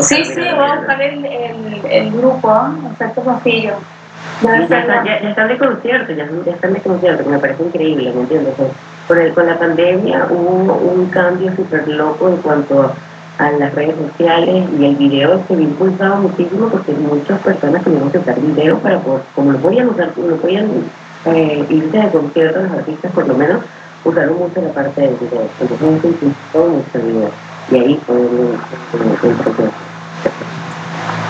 [0.00, 3.74] Sí, sí, voy a buscar el, el, el grupo, Efecto Castillo.
[4.42, 8.12] Ya, ya, ya, están de concierto, ya, ya, están de concierto, que me parece increíble,
[8.12, 8.54] ¿me entiendes?
[9.08, 12.92] Por el, con la pandemia hubo un cambio súper loco en cuanto
[13.38, 18.10] a las redes sociales y el video se vio impulsado muchísimo porque muchas personas tuvieron
[18.10, 20.68] que usar video para poder, como lo podían usar, lo podían
[21.26, 23.62] eh, irse de conciertos los artistas por lo menos,
[24.04, 25.48] usaron mucho la parte del video.
[25.60, 27.30] Entonces se impulsó mucho el video.
[27.70, 28.58] Y ahí fue el,
[29.20, 29.72] proceso.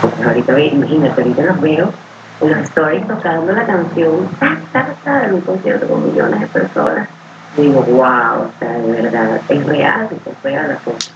[0.00, 1.92] Pues ahorita, imagínate, ahorita los veo
[2.40, 4.28] en los stories tocando la canción
[5.04, 7.08] en un concierto con millones de personas.
[7.56, 11.12] Digo, wow, o sea, de verdad, es real, es real la cosa.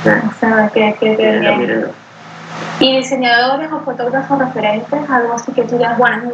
[0.00, 1.88] O sea, que, que, que
[2.80, 5.10] ¿Y diseñadores o fotógrafos referentes?
[5.10, 6.30] Algo así que tú digas, bueno,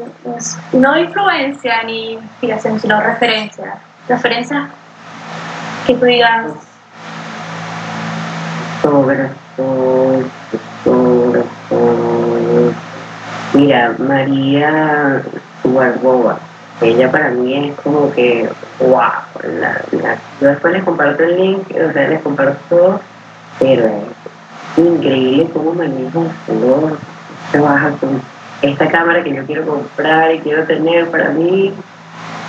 [0.73, 3.77] no influencia ni inspiración, sino referencia.
[4.09, 4.69] Referencia
[5.87, 6.53] que tú digas.
[8.83, 10.23] Fotógrafo,
[10.85, 12.73] fotógrafo.
[13.55, 15.23] Mira, María
[15.63, 16.39] Suarboa,
[16.85, 19.11] ella para mí es como que, wow,
[19.43, 19.81] la,
[20.41, 23.01] yo después les comparto el link, o sea, les comparto todo,
[23.59, 23.91] pero
[24.77, 26.99] increíble cómo maneja el color,
[27.53, 28.21] trabaja con
[28.63, 31.73] esta cámara que yo quiero comprar y quiero tener para mí,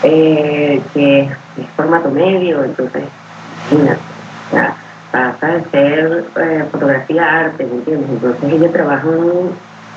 [0.04, 1.30] eh, que es,
[1.78, 3.04] formato medio, entonces,
[3.72, 4.02] imagínate,
[5.12, 8.10] pasa de ser eh, fotografía arte, ¿me entiendes?
[8.10, 9.08] Entonces ella trabaja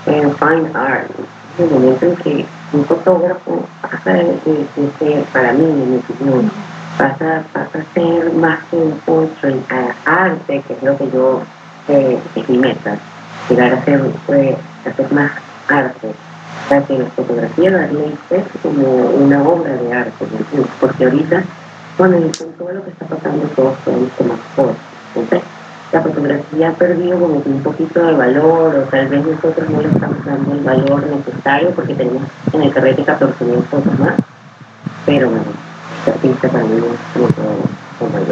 [0.06, 1.10] en, fine art,
[1.58, 4.38] en el momento en que un fotógrafo pasa de,
[4.98, 6.50] ser, para mí, en mi opinión,
[6.98, 9.62] pasa, pasa a ser más que un portrait
[10.04, 11.40] arte, que es lo que yo
[11.88, 12.96] eh, es mi meta,
[13.48, 15.32] llegar a ser, pues, hacer más
[15.68, 16.14] arte,
[16.68, 20.26] para que la fotografía darle es como una obra de arte,
[20.80, 21.42] porque ahorita,
[21.96, 24.76] bueno, con todo lo que está pasando, todos podemos tomar fotos.
[25.14, 25.48] Entonces,
[25.92, 29.80] la fotografía ha perdido como que un poquito de valor, o tal vez nosotros no
[29.80, 32.22] le estamos dando el valor necesario porque tenemos
[32.52, 34.14] en el carrete 14.000 fotos más,
[35.06, 35.44] pero bueno,
[35.98, 37.56] este artista para mí es como todo,
[37.98, 38.26] como el.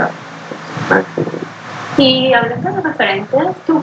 [1.96, 3.82] Y hablando de referentes, ¿tú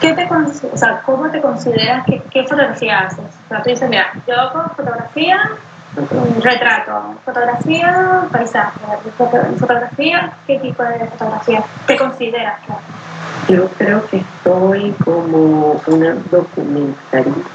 [0.00, 3.20] qué te, o sea, cómo te consideras, qué, qué fotografía haces?
[3.20, 5.38] O sea, tú dices, mira, yo hago fotografía,
[6.42, 8.80] retrato, fotografía, paisaje,
[9.16, 12.58] fotografía, ¿qué tipo de fotografía te consideras?
[13.48, 17.50] Yo creo que estoy como una documentalista,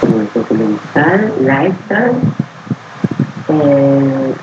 [0.00, 2.16] como documental, lifestyle,
[3.48, 4.34] eh,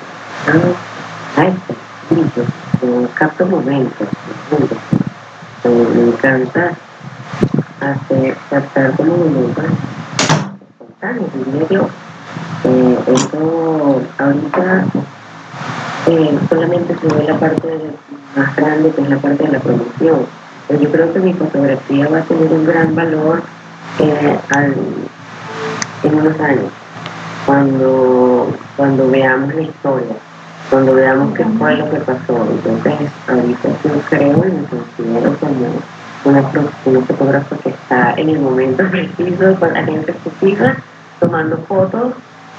[0.47, 4.08] ah, lifestyle, capto momentos,
[5.63, 6.71] me encanta
[7.82, 9.65] hacer, captar como momentos
[10.69, 11.89] espontáneos en medio.
[12.63, 14.86] Eh, eso ahorita
[16.08, 17.67] eh, solamente se ve la parte
[18.36, 20.26] más grande que es la parte de la producción.
[20.68, 23.42] Pero yo creo que mi fotografía va a tener un gran valor
[24.00, 24.39] eh,
[26.04, 26.72] en unos años,
[27.46, 30.15] cuando, cuando veamos la historia
[30.70, 32.48] cuando veamos qué fue lo que pasó.
[32.50, 35.65] Entonces, ahorita yo creo y me considero como
[36.26, 36.39] una,
[36.86, 40.76] una fotógrafa que está en el momento preciso, con la gente precisa,
[41.20, 42.13] tomando fotos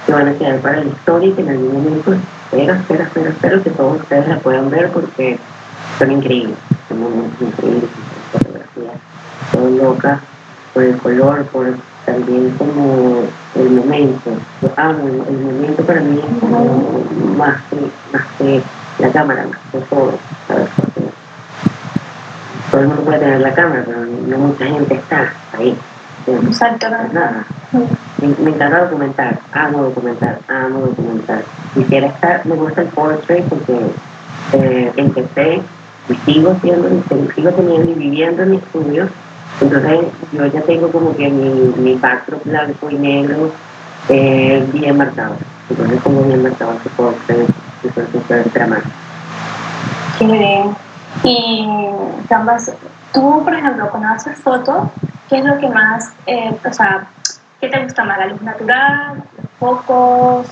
[0.05, 3.29] que van a quedar para la historia y que en algún momento espero, espero, espero,
[3.29, 5.39] espero que todos ustedes la puedan ver porque
[6.01, 6.57] son increíbles,
[6.89, 7.89] son momentos increíbles,
[8.31, 8.95] fotografías,
[9.53, 10.19] son locas
[10.73, 11.75] por el color, por
[12.07, 13.21] también como
[13.53, 14.31] el momento.
[14.63, 17.03] Yo amo el, momento para mí es como
[17.37, 17.75] más que,
[18.11, 18.63] más que
[18.97, 20.17] la cámara, más que todo.
[22.71, 25.77] todo el mundo puede tener la cámara, pero no mucha gente está ahí.
[26.25, 26.87] Exacto.
[26.89, 27.45] Nada.
[27.71, 31.43] Me, me, encanta documentar, amo documentar, amo documentar.
[31.75, 33.79] Quisiera estar, me gusta el portrait porque
[34.53, 35.61] eh, empecé
[36.25, 36.89] sigo siendo,
[37.35, 39.07] sigo teniendo y viviendo en mi estudio.
[39.61, 39.99] Entonces
[40.31, 43.51] yo ya tengo como que mi, mi backdrop blanco y negro
[44.09, 45.35] eh, bien marcado.
[45.69, 47.15] Entonces como bien marcado se puede
[47.81, 48.89] súper, dramático.
[50.19, 50.75] Qué bien.
[51.23, 51.67] Y
[52.29, 52.71] Canvas,
[53.13, 54.87] tú, por ejemplo, cuando haces fotos,
[55.29, 57.07] ¿qué es lo que más, eh, o sea,
[57.59, 58.17] qué te gusta más?
[58.17, 60.47] ¿La luz natural, los focos,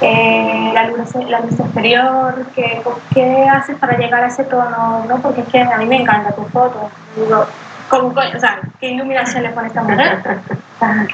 [0.00, 2.46] eh, la, luz, la luz exterior?
[2.54, 2.82] ¿qué,
[3.12, 5.04] ¿Qué haces para llegar a ese tono?
[5.08, 5.20] ¿no?
[5.20, 6.90] Porque es que a mí me encanta tu foto.
[7.16, 7.46] Digo,
[7.88, 10.18] ¿cómo, o sea, ¿qué iluminación le pone esta mujer?
[10.82, 11.04] Ah,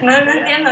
[0.00, 0.70] no, no entiendo.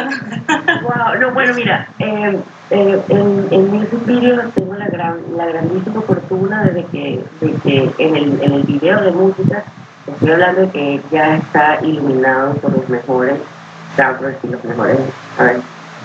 [0.84, 6.00] wow, no, bueno, mira, eh, eh, en, en mis vídeos tengo la, gran, la grandísima
[6.00, 9.64] fortuna de que, de que en, el, en el video de música
[10.06, 13.34] estoy hablando de que ya está iluminado por los mejores
[13.98, 14.98] rappers y los mejores,
[15.38, 15.60] a ver,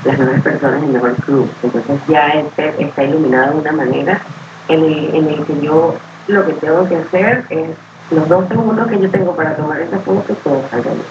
[0.05, 1.47] las mejores personas, el mejor crew.
[1.63, 4.21] Entonces ya este, está iluminado de una manera
[4.67, 5.95] en el, en el que yo
[6.27, 7.69] lo que tengo que hacer es
[8.11, 11.05] los dos segundos que yo tengo para tomar esa foto, todo salga bien.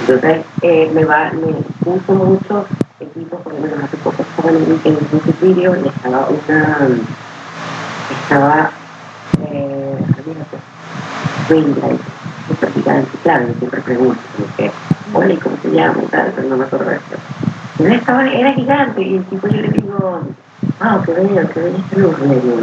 [0.00, 1.54] Entonces, eh, me va, me
[1.90, 2.66] uso mucho
[3.00, 6.88] equipos, por ejemplo, hace poco estaba en, en un vídeo y estaba una,
[8.22, 8.70] estaba,
[9.42, 9.98] eh,
[12.48, 14.70] súper gigante, claro, yo siempre pregunto, como que,
[15.14, 16.02] hola, ¿y cómo se llama?
[16.02, 17.16] Y tal, pero no me acuerdo de esto.
[17.78, 20.20] Estaba, era gigante, y el tipo yo le digo,
[20.80, 22.56] ah, qué bello, qué bello este luz, le digo,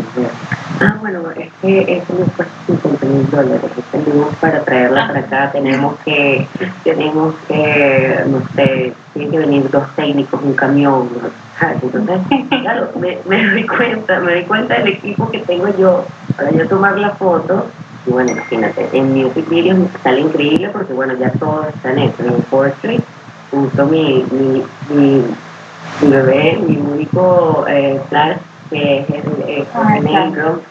[0.82, 5.20] ah, bueno, es que este luz cuesta 50 mil dólares, este luz para traerla para
[5.20, 6.48] acá tenemos que,
[6.84, 11.08] tenemos que, no sé, tienen que venir dos técnicos, un camión,
[11.84, 16.50] entonces, claro, me, me doy cuenta, me doy cuenta del equipo que tengo yo para
[16.50, 17.68] yo tomar la foto,
[18.08, 22.24] y bueno, imagínate, en Music Videos sale increíble porque bueno, ya todo está en eso,
[22.24, 23.00] en Forestry,
[23.54, 25.24] uso mi, mi, mi
[26.02, 28.38] mi bebé, mi único eh, flash,
[28.70, 30.62] que es el, el, Ah, el negro,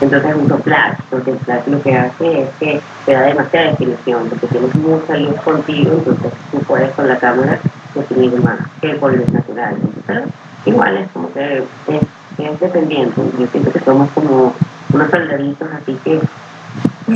[0.00, 4.28] entonces uso flash, porque el flash lo que hace es que te da demasiada definición,
[4.28, 7.58] porque tienes mucha luz contigo, entonces tú puedes con la cámara
[7.94, 9.76] definir más que con luz natural.
[10.06, 10.22] Pero
[10.66, 12.02] igual es como que es,
[12.38, 14.54] es dependiente, yo siento que somos como
[14.92, 16.20] unos soldaditos, así que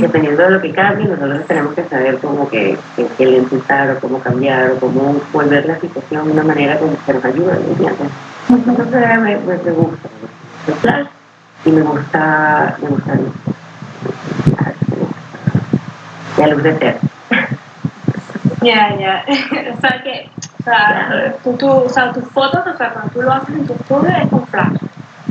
[0.01, 3.99] dependiendo de lo que cambie, nosotros tenemos que saber cómo que, que, que lentar o
[3.99, 7.59] cómo cambiar o cómo volver la situación de una manera que, que nos ayude.
[8.49, 10.09] Entonces me, me, me gusta
[10.67, 11.07] el flash
[11.65, 13.19] y me gusta, me gusta
[16.37, 16.97] la luz de ter.
[18.61, 19.23] Ya, ya.
[19.77, 20.29] o sea que,
[20.59, 23.67] o sea, tú, tú, o sea, tus fotos, o sea, cuando tú lo haces en
[23.67, 24.77] tu estudio es con flash.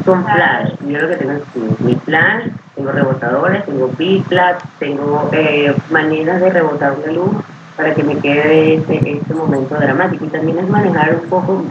[0.05, 5.75] Con flash, yo lo que tengo es mi- flash, tengo rebotadores, tengo biflash, tengo eh,
[5.91, 7.31] maneras de rebotar una luz
[7.77, 10.27] para que me quede ese, ese momento dramático.
[10.27, 11.65] Y también es manejar un poco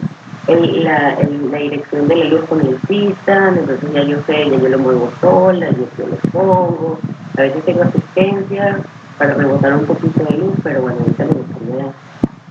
[0.48, 1.16] la,
[1.52, 4.80] la dirección de la luz con el sistema, entonces ya yo sé, ya yo lo
[4.80, 7.00] muevo sola, yo, yo lo pongo.
[7.38, 8.78] A veces tengo asistencia
[9.20, 11.86] para rebotar un poquito de luz, pero bueno, ahorita me gustaría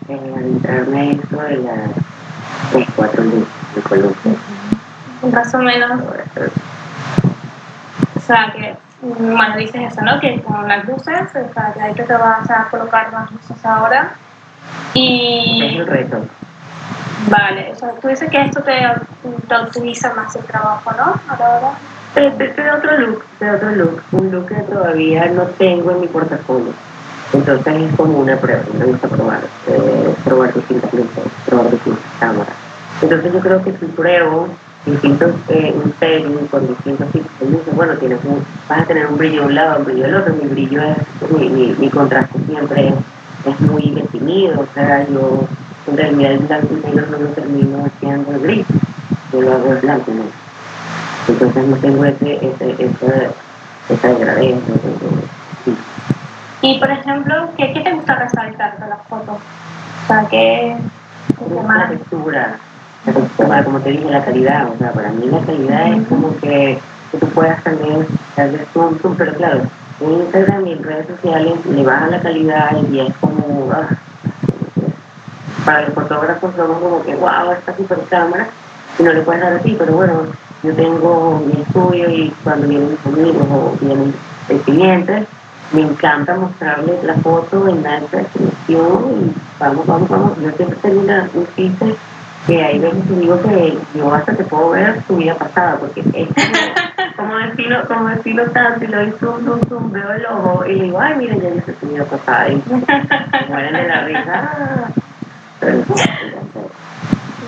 [0.09, 0.35] eh,
[0.95, 4.13] a eso de las cuatro luces de color.
[5.23, 6.01] Más o menos,
[8.17, 10.19] o sea, que, bueno, dices eso, ¿no?
[10.21, 13.65] Que con las luces, o sea, que ahí que te vas a colocar más luces
[13.65, 14.15] ahora.
[14.95, 16.25] Es Y, el reto.
[17.29, 18.73] vale, o sea, tú dices que esto te,
[19.49, 21.21] te optimiza más el trabajo, ¿no?
[21.29, 21.73] Ahora,
[22.17, 26.01] Este es de otro look, de otro look, un look que todavía no tengo en
[26.01, 26.73] mi portafolio.
[27.33, 32.55] Entonces es como una prueba, me gusta probar, eh, probar distintas luces, probar distintas cámaras.
[33.01, 34.49] Entonces yo creo que si pruebo
[34.85, 39.07] distintos, eh, un setting con distintos tipos de luces, bueno, tienes un, vas a tener
[39.07, 41.89] un brillo de un lado, un brillo del otro, mi brillo es, mi, mi, mi
[41.89, 42.95] contraste siempre es,
[43.47, 45.47] es muy definido, o sea, yo
[45.87, 48.67] en realidad el blanco y negro no lo termino haciendo gris,
[49.33, 50.33] yo lo hago en blanco y negro.
[51.29, 53.31] Entonces no tengo ese, ese, ese,
[53.89, 54.57] esa degradez.
[55.65, 55.77] sí.
[56.63, 59.37] y por ejemplo, ¿qué, ¿qué te gusta resaltar de las fotos?
[59.37, 60.77] O sea, ¿qué,
[61.39, 62.59] qué la textura,
[63.49, 64.71] la como te dije, la calidad.
[64.71, 66.79] O sea, para mí la calidad es como que,
[67.11, 69.63] que tú puedas también darle zoom, zoom, pero claro,
[70.01, 73.89] en Instagram y en redes sociales le baja la calidad y es como, ah,
[75.65, 78.49] para los fotógrafos somos como que, wow, esta super cámara,
[78.99, 80.27] y no le puedes dar así, pero bueno,
[80.63, 84.15] yo tengo mi estudio y cuando vienen mis amigos o vienen
[84.49, 85.27] eh, clientes,
[85.73, 90.39] me encanta mostrarles la foto en alta definición y vamos, vamos, vamos.
[90.41, 91.97] Yo siempre una, un chiste
[92.47, 96.01] que hay veces que digo que yo hasta te puedo ver tu vida pasada, porque
[96.01, 96.29] es
[97.17, 100.65] como, como decirlo, como decirlo tanto y lo doy zoom, zoom, zoom, veo el ojo
[100.67, 102.63] y le digo, ay, mira, ya viste tu vida pasada y
[103.49, 104.93] mueren de la risa.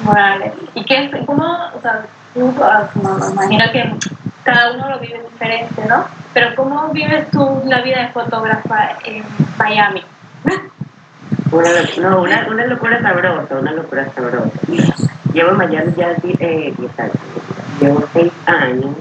[0.05, 0.53] Vale.
[0.75, 3.95] ¿Y qué, cómo, o sea, tú, ah, como me imagino que
[4.45, 6.05] cada uno lo vive diferente, ¿no?
[6.33, 9.25] Pero ¿cómo vives tú la vida de fotógrafa en
[9.57, 10.03] Miami?
[11.55, 11.69] Una,
[12.01, 14.51] no, una, una locura sabrosa, una locura sabrosa.
[15.33, 17.17] Llevo en Miami ya eh, 10 años,
[17.81, 18.97] llevo 6 años.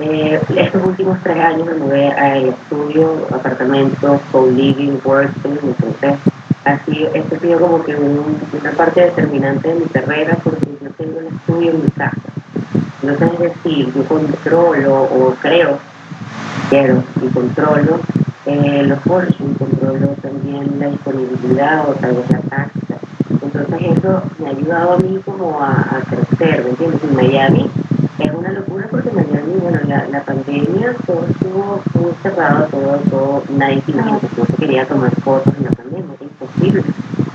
[0.00, 6.18] Eh, estos últimos 3 años me mudé al estudio, apartamento, co-living, workspace, entonces
[6.64, 11.18] así, esto ha sido como que una parte determinante de mi carrera porque yo tengo
[11.20, 12.16] un estudio en mi casa.
[13.00, 15.78] Entonces, es decir, yo controlo o creo,
[16.68, 18.00] quiero y controlo
[18.46, 18.98] eh, los
[19.38, 22.96] y controlo también la disponibilidad o tal vez la táctica.
[23.30, 27.02] Entonces eso me ha ayudado a mí como a, crecer, ¿me entiendes?
[27.04, 27.70] En Miami
[28.18, 33.42] es una locura porque Miami, bueno, la, la pandemia todo estuvo muy cerrado, todo, todo,
[33.56, 36.82] nadie no se quería tomar fotos en la pandemia, era imposible.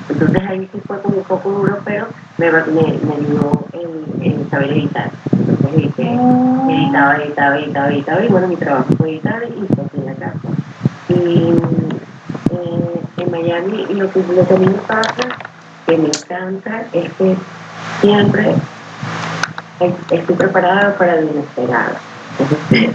[0.09, 4.49] Entonces ahí sí fue como un poco duro, pero me, me, me ayudó en, en,
[4.49, 5.11] saber editar.
[5.31, 6.67] Entonces edité, ah.
[6.69, 10.64] editaba, editaba, editaba, editaba, y bueno, mi trabajo fue editar y pues en la casa.
[11.09, 11.53] Y
[13.17, 15.27] en Miami lo que, lo que a me pasa,
[15.85, 17.35] que me encanta, es que
[18.01, 18.55] siempre
[20.11, 21.95] estoy preparada para lo inesperado.
[22.39, 22.91] Es decir,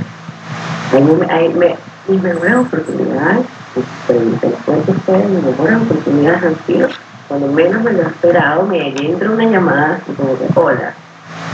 [1.31, 1.77] hay, me,
[2.57, 3.47] oportunidades,
[4.67, 6.89] cuento ustedes, oportunidades han sido
[7.29, 10.95] cuando menos me lo he esperado, me entra una llamada como que, hola,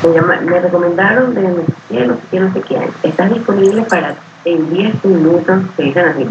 [0.03, 4.15] me, me recomendaron de no sé no sé quién, estás disponible para
[4.47, 6.27] en 10 minutos, se dicen así,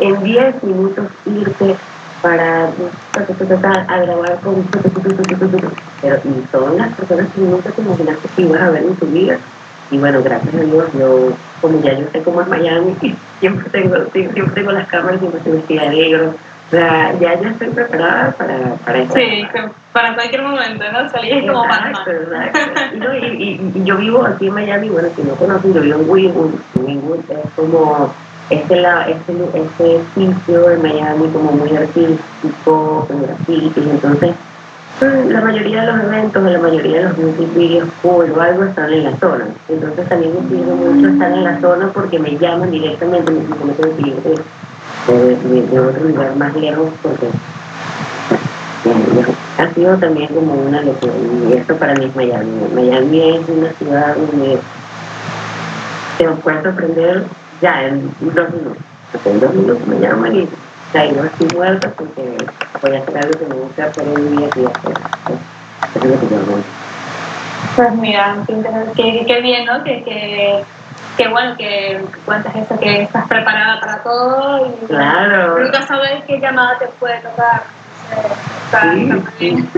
[0.00, 1.76] en 10 minutos irte
[2.20, 4.62] para a grabar con
[6.02, 9.06] pero y son las personas que nunca te imaginaste que ibas a ver en tu
[9.06, 9.38] vida.
[9.90, 12.94] Y bueno gracias a Dios yo como ya yo sé cómo es Miami
[13.40, 16.34] siempre tengo siempre tengo las cámaras siempre estoy vestida negro.
[16.66, 19.12] O sea, ya, ya estoy preparada para, para eso.
[19.14, 19.44] Sí,
[19.92, 21.10] para cualquier momento, ¿no?
[21.10, 21.92] Salir como para
[22.92, 26.04] Y, y, y, yo vivo aquí en Miami, bueno, si no conocen, yo vivo
[26.46, 28.10] en Es como
[28.50, 34.30] este, la, este, este sitio en Miami como muy artístico, con grafitis, entonces
[35.00, 38.92] mm, la mayoría de los eventos, la mayoría de los music videos o algo están
[38.92, 39.46] en la zona.
[39.68, 44.34] Entonces también me pido mucho estar en la zona porque me llaman directamente, me dicen
[45.06, 47.28] de, de, otro lugar más lejos porque
[49.58, 51.12] ha sido también como una locura
[51.48, 52.50] y esto para mí es Miami.
[52.74, 54.58] Miami es una ciudad donde
[56.20, 57.24] te puedes sorprender
[57.62, 58.76] ya en dos minutos.
[59.24, 60.48] En dos minutos me llaman y
[60.92, 62.36] ya no estoy muerta porque
[62.82, 64.96] voy a hacer algo que me gusta hacer en mi día y hacer.
[65.82, 66.62] Eso es lo que yo
[67.76, 68.36] Pues mira,
[68.94, 69.82] qué, qué bien, ¿no?
[69.82, 70.64] Que, que
[71.16, 75.58] qué bueno que cuentas eso, que estás preparada para todo y claro.
[75.58, 77.62] nunca sabes qué llamada te puede tocar.
[79.38, 79.68] Sí,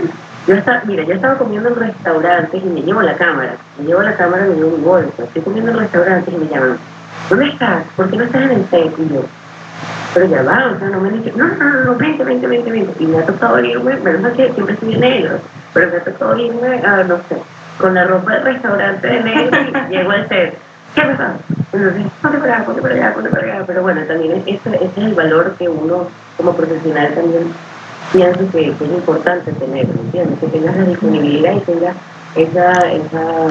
[0.46, 4.02] Yo estaba, mira, yo estaba comiendo en restaurantes y me llevo la cámara, me llevo
[4.02, 6.78] la cámara me llevo un bolso, estoy comiendo en restaurantes y me llaman,
[7.30, 7.84] ¿dónde estás?
[7.96, 8.92] ¿Por qué no estás en el set?
[8.98, 9.22] Y yo,
[10.14, 12.46] pero ya va, o sea, no me han dicho, no, no, no, no, vente, vente,
[12.46, 12.92] vente, vente.
[12.98, 15.38] Y me ha tocado irme, menos que siempre estoy en negro,
[15.72, 17.36] pero me ha tocado irme, a, no sé,
[17.78, 20.58] con la ropa del restaurante de negro y llego al set
[20.94, 21.34] ¿qué pasa?
[22.20, 23.64] ponte para allá, ponte para allá, ponte para allá.
[23.66, 27.52] Pero bueno, también ese, ese es el valor que uno como profesional también
[28.12, 30.38] piensa que, es importante tener, ¿me entiendes?
[30.38, 31.96] Que tengas la disponibilidad y tengas
[32.34, 33.46] esa, esa,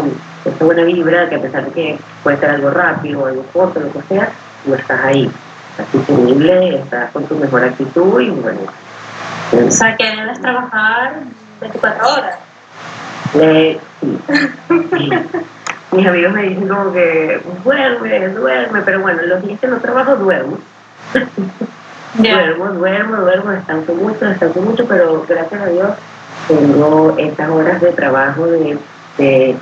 [0.46, 3.92] esa buena vibra, que a pesar de que puede ser algo rápido, algo corto, lo
[3.92, 4.32] que sea,
[4.66, 5.32] tú estás ahí,
[5.72, 8.60] estás disponible, estás con tu mejor actitud y bueno.
[9.68, 11.24] O sea, que debes trabajar
[11.60, 12.40] 24 horas.
[13.36, 14.20] Eh, sí.
[14.98, 15.10] sí
[15.92, 20.16] mis amigos me dicen como que duerme, duerme, pero bueno, los días que no trabajo
[20.16, 20.58] duermo.
[22.16, 25.92] Duermo, duermo, duermo, descanso mucho, descanso mucho, pero gracias a Dios
[26.48, 28.78] tengo estas horas de trabajo de,
[29.18, 29.56] de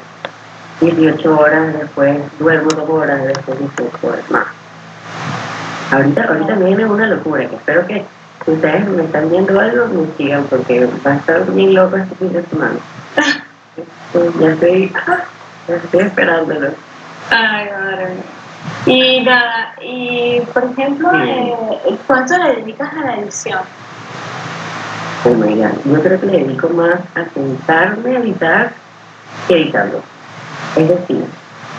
[0.82, 4.48] 18 horas, después duermo dos horas, después 18 horas más.
[5.92, 8.06] Ahorita, ahorita viene una locura, que espero que
[8.48, 12.34] ustedes me están viendo algo, me sigan, porque va a estar bien loco este fin
[12.34, 12.78] de semana.
[14.40, 14.92] ya estoy
[15.68, 16.70] Estoy esperándolo.
[17.30, 18.39] Ay, madre
[18.86, 23.60] Y nada, y por ejemplo, eh, ¿cuánto le dedicas a la edición?
[25.26, 28.72] Oh my God, yo creo que le dedico más a sentarme a editar
[29.48, 30.02] que editando.
[30.76, 31.26] Es decir,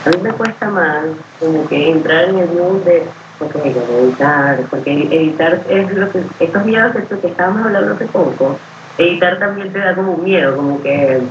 [0.05, 1.05] a mí me cuesta más
[1.39, 3.07] como que entrar en el mundo de,
[3.41, 8.59] ok, editar, porque editar es lo que, estos miedos que, que estábamos hablando hace poco,
[8.99, 11.23] editar también te da como un miedo, como que...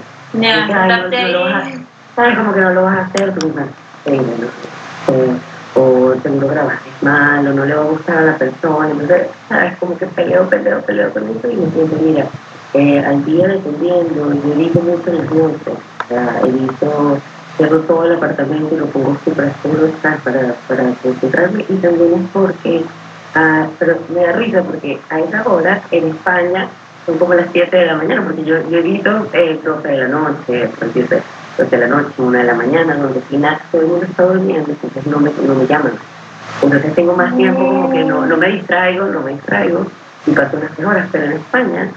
[2.16, 2.38] ¿sabes?
[2.38, 3.54] Como que no lo vas a hacer, tú
[4.06, 4.22] eh,
[5.76, 9.78] o seguro grabaste mal, o no le va a gustar a la persona, entonces, ¿sabes?
[9.78, 12.26] Como que peleo, peleo, peleo con eso y me siento, mira,
[12.74, 17.18] eh, al día dependiendo, yo edito mucho las noches, o sea, edito
[17.58, 22.30] cierro todo el apartamento y lo pongo súper oscuro para, para concentrarme y también es
[22.32, 22.84] porque,
[23.36, 26.68] ah, pero me da risa porque a esa hora en España
[27.06, 30.08] son como las 7 de la mañana, porque yo, yo evito eh, 12 de la
[30.08, 30.70] noche,
[31.60, 34.24] 12 de la noche, 1 de la mañana, donde al final todo el mundo está
[34.24, 35.94] durmiendo, entonces no me, no me llaman.
[36.62, 39.86] Entonces tengo más tiempo como que no, no me distraigo, no me distraigo
[40.26, 41.90] y paso unas horas, pero en España,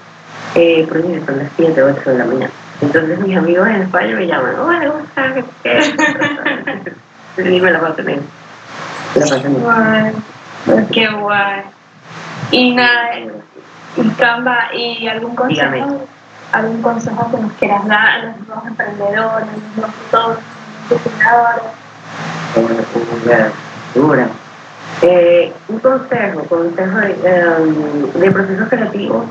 [0.54, 2.50] eh, por ejemplo, son las 7 o 8 de la mañana.
[2.80, 5.44] Entonces mis amigos en España me llaman, hola, ¿cómo estás?
[5.62, 7.42] ¿Qué?
[7.56, 8.20] y me la paso bien.
[9.14, 10.86] La paso bien.
[10.92, 11.62] Qué guay.
[12.50, 13.18] Y nada,
[13.96, 16.06] y Canva, ¿y algún consejo?
[16.52, 20.38] ¿Algún consejo que nos quieras dar a los nuevos emprendedores, a los nuevos
[20.90, 21.64] diseñadores?
[23.94, 24.28] Dura.
[25.02, 29.24] Eh, un consejo, consejo de, um, de proceso creativo,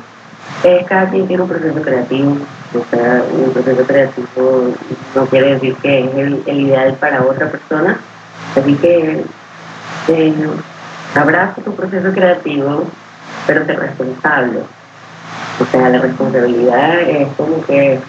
[0.63, 2.38] es cada quien tiene un proceso creativo,
[2.74, 4.74] o sea, un proceso creativo
[5.15, 7.99] no quiere decir que es el, el ideal para otra persona,
[8.55, 9.24] así que
[10.07, 10.49] eh,
[11.15, 12.86] abraza tu proceso creativo,
[13.47, 14.63] pero sé responsable.
[15.62, 17.99] O sea, la responsabilidad es como que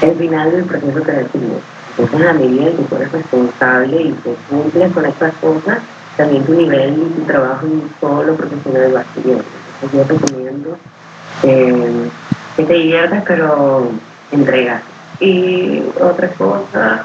[0.00, 1.60] el final del proceso creativo.
[1.98, 5.78] Entonces, a medida que tú eres responsable y te cumples con estas cosas,
[6.16, 9.44] también tu nivel y tu trabajo y todo lo profesional va subiendo.
[9.82, 10.78] Entonces, yo recomiendo
[11.42, 12.08] eh,
[12.56, 13.90] que te diviertas, pero
[14.32, 14.82] entregas.
[15.20, 17.04] Y otra cosa,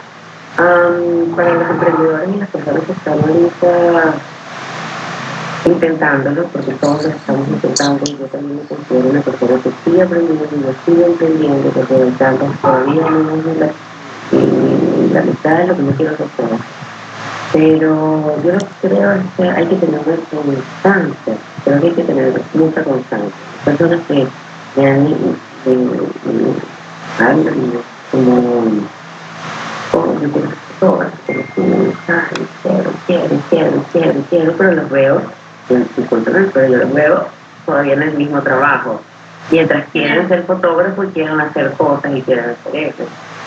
[0.56, 4.14] para los emprendedores y las personas que están ahorita
[5.66, 10.01] intentándolo, porque todos lo estamos intentando, y yo también me considero una persona que sigue
[10.01, 13.70] aprendiendo y lo sigue entendiendo, porque el tanto todavía no es la,
[15.14, 16.28] la mitad de lo que me quiero hacer.
[17.53, 21.36] Pero yo creo que hay que tener una constancia,
[21.66, 23.32] creo que hay que tener mucha constancia.
[23.66, 24.28] Personas que
[24.78, 25.16] me han
[27.20, 27.74] hablan
[28.12, 28.64] como,
[29.93, 30.49] oh, yo quiero
[30.80, 31.43] todas, quiero,
[33.05, 35.22] quiero, quiero, quiero, quiero, pero los veo
[35.96, 37.28] su control, pero yo
[37.66, 39.02] todavía en el mismo trabajo.
[39.50, 43.04] Mientras quieren ser fotógrafos, quieren hacer cosas y quieren hacer eso.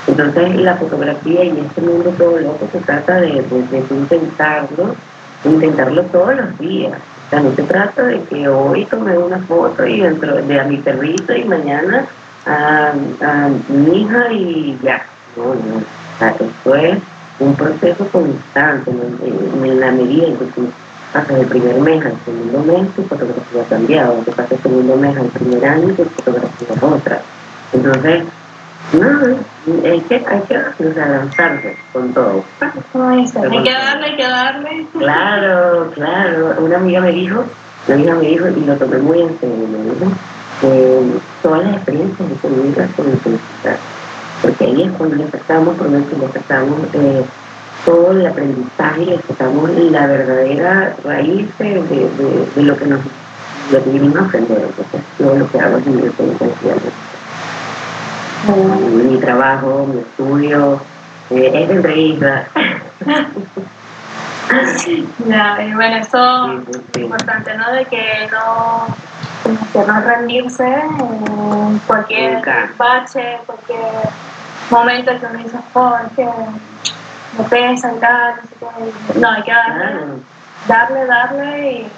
[0.07, 3.43] Entonces la fotografía y este mundo todo loco se trata de,
[3.91, 4.95] intentarlo,
[5.45, 6.93] intentarlo todos los días.
[7.27, 10.64] O sea, no se trata de que hoy tomé una foto y dentro de a
[10.64, 12.05] mi perrito y mañana
[12.47, 12.93] a,
[13.68, 15.07] mi hija y ya.
[15.37, 15.79] No, no.
[15.79, 16.99] O sea, esto es
[17.39, 20.68] un proceso constante en, la medida en que tú
[21.14, 24.96] pasas el primer mes al segundo mes, tu fotografía ha cambiado, te pasas el segundo
[24.96, 27.20] mes al primer año, tu fotografía es otra.
[27.72, 28.24] Entonces,
[28.92, 32.42] no, hay que, hay que lanzarse con todo.
[32.60, 34.86] hay que darle, hay que darle.
[34.98, 36.56] Claro, claro.
[36.58, 37.44] Una amiga me dijo,
[37.86, 40.12] una amiga me dijo, y lo tomé muy en serio, me dijo,
[40.60, 41.02] que
[41.42, 43.78] todas las experiencias de tu vida con felicidad.
[44.42, 47.24] Porque ahí es cuando empezamos, por que le empezamos eh,
[47.85, 53.01] todo el aprendizaje, le empezamos la verdadera raíz de, de, de, lo que nos
[53.72, 54.62] lo que vinimos a aprender.
[54.62, 56.11] Entonces, todo lo que hago es muy
[59.05, 60.80] mi trabajo, mi estudio,
[61.30, 62.47] eh, es entrevista.
[65.26, 67.72] ya, y bueno, eso es importante, ¿no?
[67.72, 68.87] De que no,
[69.72, 72.43] que no rendirse en cualquier
[72.76, 74.09] bache, cualquier
[74.70, 76.28] momento que uno dice, oh, es que
[77.39, 78.35] me pesa y tal,
[79.20, 79.87] no, hay que darle,
[80.68, 81.89] darle, darle y...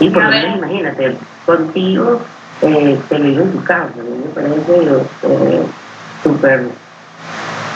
[0.00, 2.20] Y por lo menos imagínate, contigo
[2.62, 5.62] eh, te lo digo en tu casa, me parece eh,
[6.22, 6.68] súper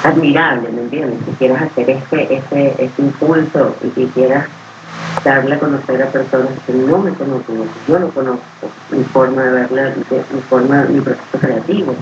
[0.05, 1.18] admirable, ¿me entiendes?
[1.24, 4.47] Que quieras hacer este, este, este impulso y que quieras
[5.24, 9.43] darle a conocer a personas que no me conocen, que yo no conozco, mi forma
[9.43, 9.93] de verla,
[10.32, 11.97] mi forma, mi proceso creativo.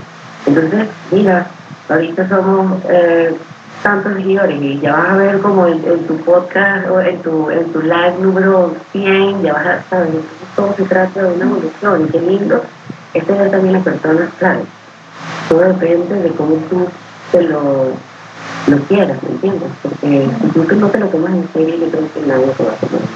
[0.45, 1.47] Entonces, mira,
[1.89, 3.35] ahorita somos eh,
[3.85, 7.71] tantos seguidores y ya vas a ver como en, tu podcast o en tu, en
[7.71, 10.21] tu live número 100, ya vas a saber,
[10.55, 12.63] todo se trata de una evolución y qué lindo
[13.13, 14.61] es tener también las personas, claro,
[15.49, 16.87] todo depende de cómo tú
[17.31, 17.91] te lo,
[18.65, 19.69] lo quieras, ¿me entiendes?
[19.83, 22.71] Porque si tú no te lo tomas en serio, yo creo que nadie te va
[22.71, 23.07] a tomar en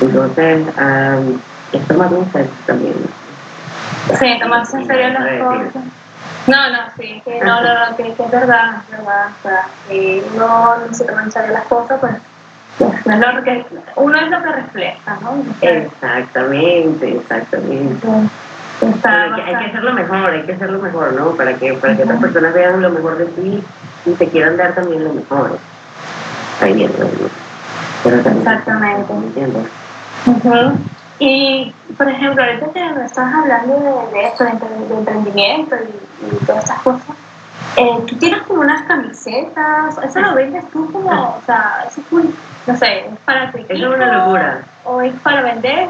[0.00, 0.22] serio.
[0.22, 1.38] Entonces, um,
[1.78, 2.94] es tomar un serio también.
[4.18, 5.99] Sí, tomarse en serio las cosas.
[6.50, 9.28] No, no, sí, que no, no, que, que es verdad, es verdad.
[9.38, 12.14] O sea, si uno no se en serio las cosas, pues
[12.78, 15.44] es lo que, uno es lo que refleja, ¿no?
[15.60, 18.08] Exactamente, exactamente
[18.82, 21.30] hay, que, hacerlo mejor, hay que hacerlo mejor, ¿no?
[21.32, 23.62] Para que, para que otras personas vean lo mejor de ti
[24.06, 25.58] y te quieran dar también lo mejor.
[26.60, 26.94] Ahí viene,
[28.04, 29.12] Exactamente.
[29.12, 29.66] ¿Entiendes?
[31.20, 34.50] Y, por ejemplo, ahorita que me estás hablando de, esto, de,
[34.98, 37.04] emprendimiento y, todas esas cosas,
[37.76, 42.12] Eh, tú tienes como unas camisetas, eso lo vendes tú como, o sea, eso es
[42.12, 42.34] un,
[42.66, 44.62] no sé, es para tu equipo, es una locura.
[44.84, 45.88] O es para vender.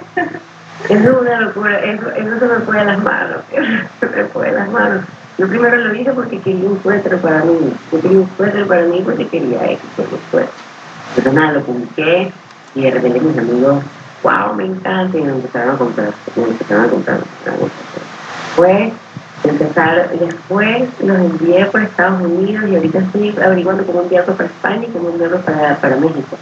[0.89, 3.43] Eso es una locura, eso, eso se me fue a las manos,
[4.01, 5.05] se me fue a las manos.
[5.39, 8.83] Yo primero lo hice porque quería un suéter para mí, yo quería un suéter para
[8.83, 10.51] mí porque quería eso, un suéter.
[11.11, 12.33] Entonces nada, lo publiqué
[12.75, 13.85] y de repente mis amigos,
[14.23, 17.71] wow, me encanta, y me empezaron a comprar, me empezaron a comprar, me empezaron
[20.19, 24.91] después los envié por Estados Unidos y ahorita estoy averiguando cómo enviarlo para España y
[24.91, 26.37] cómo enviarlo para, para México.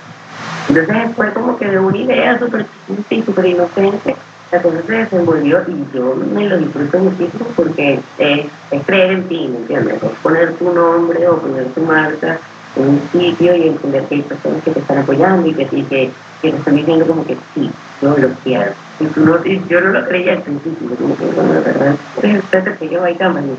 [0.68, 4.16] Entonces fue como que de una idea súper chiquita y súper inocente,
[4.50, 9.28] la cosa se desenvolvió y yo me lo disfruto muchísimo porque es, es creer en
[9.28, 10.02] ti, ¿me entiendes?
[10.02, 12.38] Es poner tu nombre o poner tu marca
[12.76, 15.82] en un sitio y entender que hay personas que te están apoyando y que, y
[15.82, 16.10] que,
[16.42, 17.70] que te están diciendo como que sí,
[18.00, 18.72] yo lo quiero.
[19.00, 21.96] Y, tú no, y yo no lo creía al principio, como que bueno, la verdad,
[22.22, 23.56] es el suéter que yo bailaba, me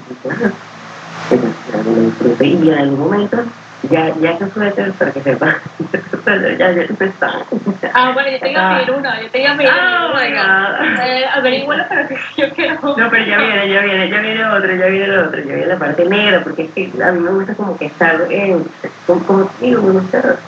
[1.30, 3.38] pero disfruté y en algún momento
[3.84, 5.62] ya, ya ese suéter, para que sepa,
[6.58, 7.46] ya, ya está.
[7.94, 10.32] Ah, bueno, yo te iba a pedir uno, yo te iba a pedir Oh my
[10.34, 11.00] god.
[11.02, 12.80] Eh, pero que yo quiero.
[12.82, 15.66] No, pero ya viene, ya viene, ya viene otro, ya viene el otro, ya viene
[15.68, 18.66] la parte negra, porque es que a mí me gusta como que estar, en,
[19.06, 20.40] como, como digo, me gusta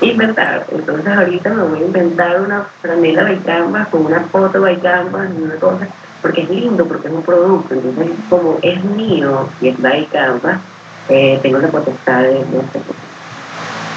[0.00, 0.66] inventar.
[0.70, 5.54] Entonces ahorita me voy a inventar una franela baicamba con una foto baicamba y una
[5.56, 5.86] cosa,
[6.22, 7.74] porque es lindo, porque es un producto.
[7.74, 10.60] Entonces, como es mío y es baicamba,
[11.08, 12.82] eh, tengo la potestad de, de hacer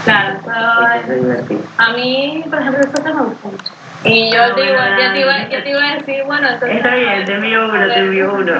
[0.05, 3.73] Claro, es a mí, por ejemplo, eso te me gusta mucho.
[4.05, 6.77] Y yo, Ah, te iba, ya, te iba, ya te iba a decir, bueno, entonces.
[6.77, 8.53] Está bien, te envío uno, te envío uno.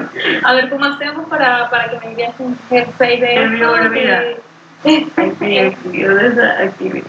[0.44, 3.82] A ver cómo hacemos para, para que me envíes un jersey de Te envío eso
[3.82, 4.24] uno, mira.
[4.24, 4.49] y-
[6.64, 7.08] Aquí, mira.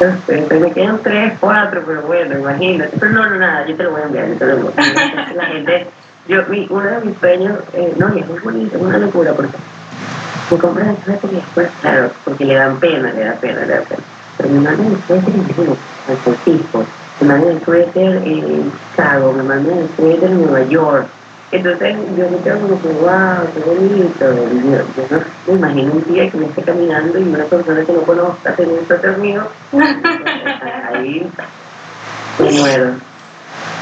[0.00, 2.96] Este, me quedan tres, cuatro, pero bueno, imagínate.
[2.98, 4.82] Pero no, no, nada, yo te lo voy a enviar, yo te lo voy a
[4.82, 5.34] enviar.
[5.34, 5.86] La gente,
[6.28, 9.32] yo, mi, uno de mis sueños, eh, no, y es muy bonito, es una locura,
[9.32, 9.56] porque
[10.50, 13.80] me compran suéter y después, claro, porque le dan pena, le da pena, le da
[13.80, 14.02] pena.
[14.36, 15.76] Pero me mandan el suéter en
[16.06, 16.84] San Francisco,
[17.20, 21.08] me mandan el suéter en Chicago, me mandan el suéter en Nueva York.
[21.50, 24.18] Entonces yo me quedo como que, wow, qué bonito.
[24.20, 27.92] Yo, yo no me imagino un día que me esté caminando y una persona que
[27.92, 29.48] no conozca tenga un suéter mío.
[30.92, 31.30] Ahí
[32.38, 32.94] me muero.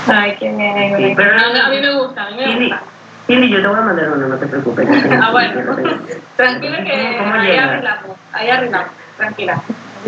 [0.07, 0.97] Ay, qué bien.
[0.97, 2.81] Sí, pero- a, mí, a mí me gusta, a mí me gusta.
[3.27, 4.89] Cindy, yo te voy a mandar uno, no te preocupes.
[5.21, 5.77] Ah, bueno.
[6.37, 9.61] Tranquila que ¿Cómo ahí arreglamos, ahí arreglamos, tranquila.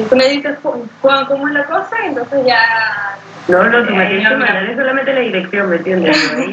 [0.04, 3.16] Tú me dices cu- cómo es la cosa, entonces ya...
[3.48, 6.16] No, no, tú me tienes que mandar solamente la dirección, ¿me entiendes?
[6.36, 6.52] Ahí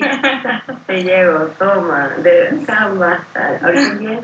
[0.87, 3.19] te llevo, toma, de cama,
[3.61, 4.19] ahorita envié,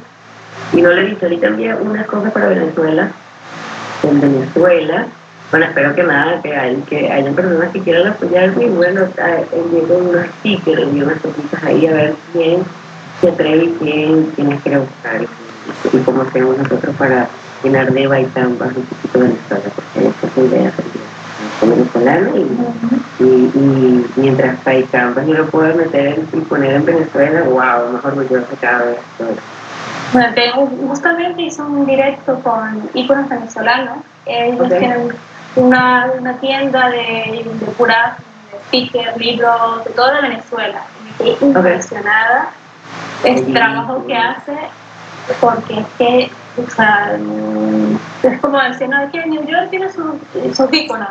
[0.73, 3.09] y no le he dicho, ahorita envié unas cosas para Venezuela,
[4.03, 5.05] en Venezuela,
[5.51, 9.01] bueno, espero que nada, que, hay, que hayan personas que quieran apoyarme, y bueno,
[9.87, 12.63] con unos stickers, envié unas cositas ahí a ver quién
[13.19, 17.27] se atreve y quién, quién quiere buscar, y, y cómo hacemos nosotros para
[17.63, 21.01] llenar de baitambas un poquito de Venezuela, porque esa es la idea también.
[21.59, 22.47] Soy venezolana y
[23.19, 27.91] y, y mientras hay campas yo lo puedo meter en- y poner en Venezuela, wow,
[27.93, 28.97] más orgulloso cada vez.
[28.97, 29.35] estoy.
[30.13, 33.97] Bueno, tengo, justamente hice un directo con íconos venezolanos.
[34.25, 35.09] Ellos tienen
[35.55, 38.17] una, una tienda de, de puras
[38.51, 40.81] de stickers, libros, de todo de Venezuela.
[40.99, 42.49] Y me quedé impresionada
[43.23, 44.57] el trabajo que hace,
[45.39, 47.17] porque es que, o sea,
[48.23, 50.15] es como decir, no, es que New York tiene sus,
[50.55, 51.09] sus íconos.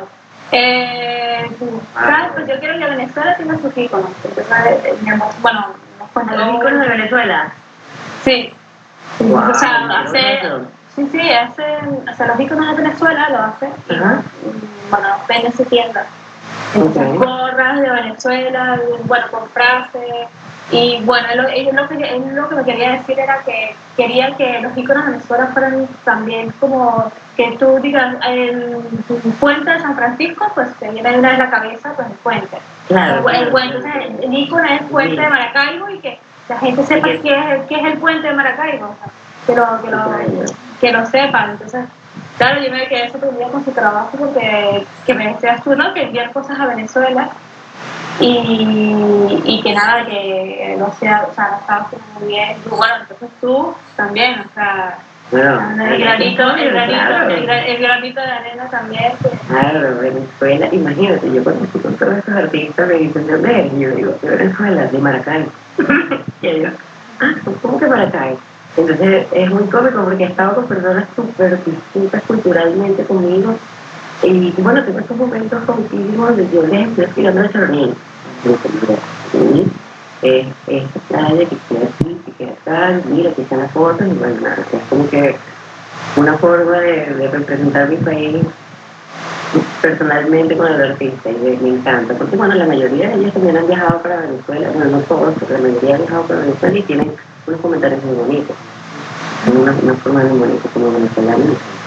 [0.53, 1.51] Eh.
[2.34, 4.11] Pues yo quiero que Venezuela tenga sus íconos.
[4.24, 4.47] Entonces,
[4.84, 5.66] eh, amor, bueno,
[5.99, 7.53] nos ¿A cuenta los íconos de Venezuela?
[8.24, 8.53] Sí.
[9.20, 10.41] Wow, o sea, hace,
[10.95, 11.64] sí, sí, hace,
[12.11, 16.07] o sea, los íconos de Venezuela lo hace y, mm, bueno, vende su tienda.
[16.74, 16.95] Ok.
[16.95, 20.28] Con gorras de Venezuela, bueno, con frases.
[20.72, 24.36] Y bueno, él, él lo, que, él lo que me quería decir era que quería
[24.36, 28.76] que los íconos de Venezuela fueran también como que tú digas, el
[29.40, 32.58] puente de San Francisco, pues te viene una vez la cabeza, pues el puente.
[32.86, 33.16] Claro.
[33.16, 34.00] El, claro, puente, claro.
[34.22, 35.20] el es puente Sí.
[35.22, 36.18] de Maracaibo y que
[36.48, 39.12] la gente sepa que- qué es, qué es el puente de Maracaibo, o sea,
[39.46, 40.44] que, lo, que, lo,
[40.80, 41.50] que lo sepan.
[41.50, 41.84] Entonces,
[42.38, 45.92] claro, yo me quedé sorprendida con su trabajo porque que me decías tú, ¿no?
[45.94, 47.28] Que enviar cosas a Venezuela
[48.20, 52.56] y, y que nada, que lo sea, o sea, estaba muy bien.
[52.68, 54.98] Bueno, entonces tú también, o sea,
[55.32, 57.30] el granito, el granito, claro.
[57.30, 59.12] el, gra- el granito de arena también.
[59.48, 63.72] Claro, Venezuela, imagínate, yo cuando estoy con todos estos artistas me dicen, ¿de dónde eres?
[63.74, 65.46] Y yo digo, de Venezuela, de Maracay.
[66.42, 66.68] y yo digo,
[67.20, 68.36] ah, ¿cómo que Maracay?
[68.76, 73.56] Entonces es muy cómico porque he estado con personas súper distintas culturalmente conmigo.
[74.22, 77.94] Y bueno, tengo estos momentos contigo donde yo les estoy explicando el sonido.
[80.22, 84.10] es esta playa que queda aquí, que queda acá, mira, aquí están las fotos, y
[84.18, 85.34] bueno, nada, es como que
[86.16, 88.44] una forma de, representar mi país
[89.80, 93.66] personalmente con el artista y me, encanta, porque bueno, la mayoría de ellos también han
[93.66, 97.12] viajado para Venezuela, bueno, no todos, pero la mayoría han viajado para Venezuela y tienen
[97.46, 98.56] unos comentarios muy bonitos,
[99.58, 101.79] una, una forma muy bonita como venezolano.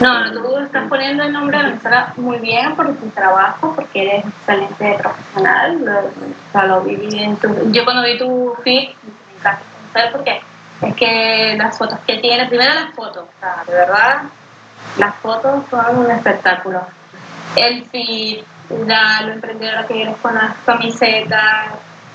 [0.00, 4.26] No, tú estás poniendo el nombre de Venezuela muy bien por tu trabajo, porque eres
[4.26, 5.84] excelente profesional.
[5.84, 10.42] Lo, lo viví en tu, yo cuando vi tu feed, me encanta conocer porque
[10.82, 14.22] es que las fotos que tiene, primero las fotos, o sea, de verdad,
[14.98, 16.82] las fotos son un espectáculo.
[17.54, 18.42] El feed,
[18.86, 21.68] la, lo emprendedora que eres con las camisetas,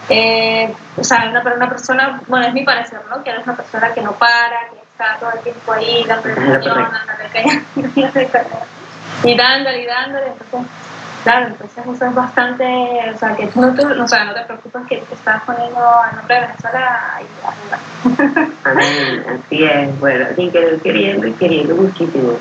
[0.09, 3.23] eh, o sea, una, una persona, bueno, es mi parecer, ¿no?
[3.23, 6.89] Que eres una persona que no para, que está todo el tiempo ahí, la presentación,
[9.23, 10.71] y dándole y dándole, entonces,
[11.23, 12.65] claro, entonces eso es bastante,
[13.13, 15.79] o sea, que tú no te, o sea, no te preocupes que te estás poniendo
[16.09, 18.49] el nombre de Venezuela arriba.
[18.65, 22.33] Amén, así es, bueno, sin querer queriendo y queriendo muchísimo.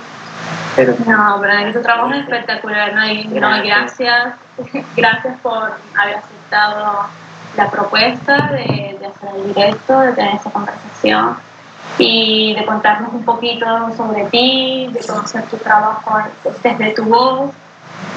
[0.76, 3.04] Pero, no, pero tu trabajo es espectacular, ¿no?
[3.06, 4.34] Y, no, gracias,
[4.96, 7.08] gracias por haber aceptado
[7.56, 11.47] la propuesta de, de hacer el directo, de tener esta conversación
[11.96, 13.66] y de contarnos un poquito
[13.96, 16.18] sobre ti, de conocer tu trabajo
[16.62, 17.50] desde tu voz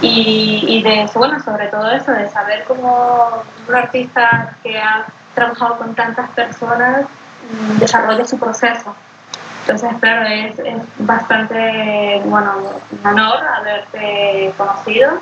[0.02, 5.06] y, y de eso, bueno, sobre todo eso, de saber cómo un artista que ha
[5.34, 7.06] trabajado con tantas personas
[7.80, 8.96] desarrolla su proceso.
[9.62, 12.54] Entonces, claro, es, es bastante, bueno,
[12.92, 15.22] un honor haberte conocido.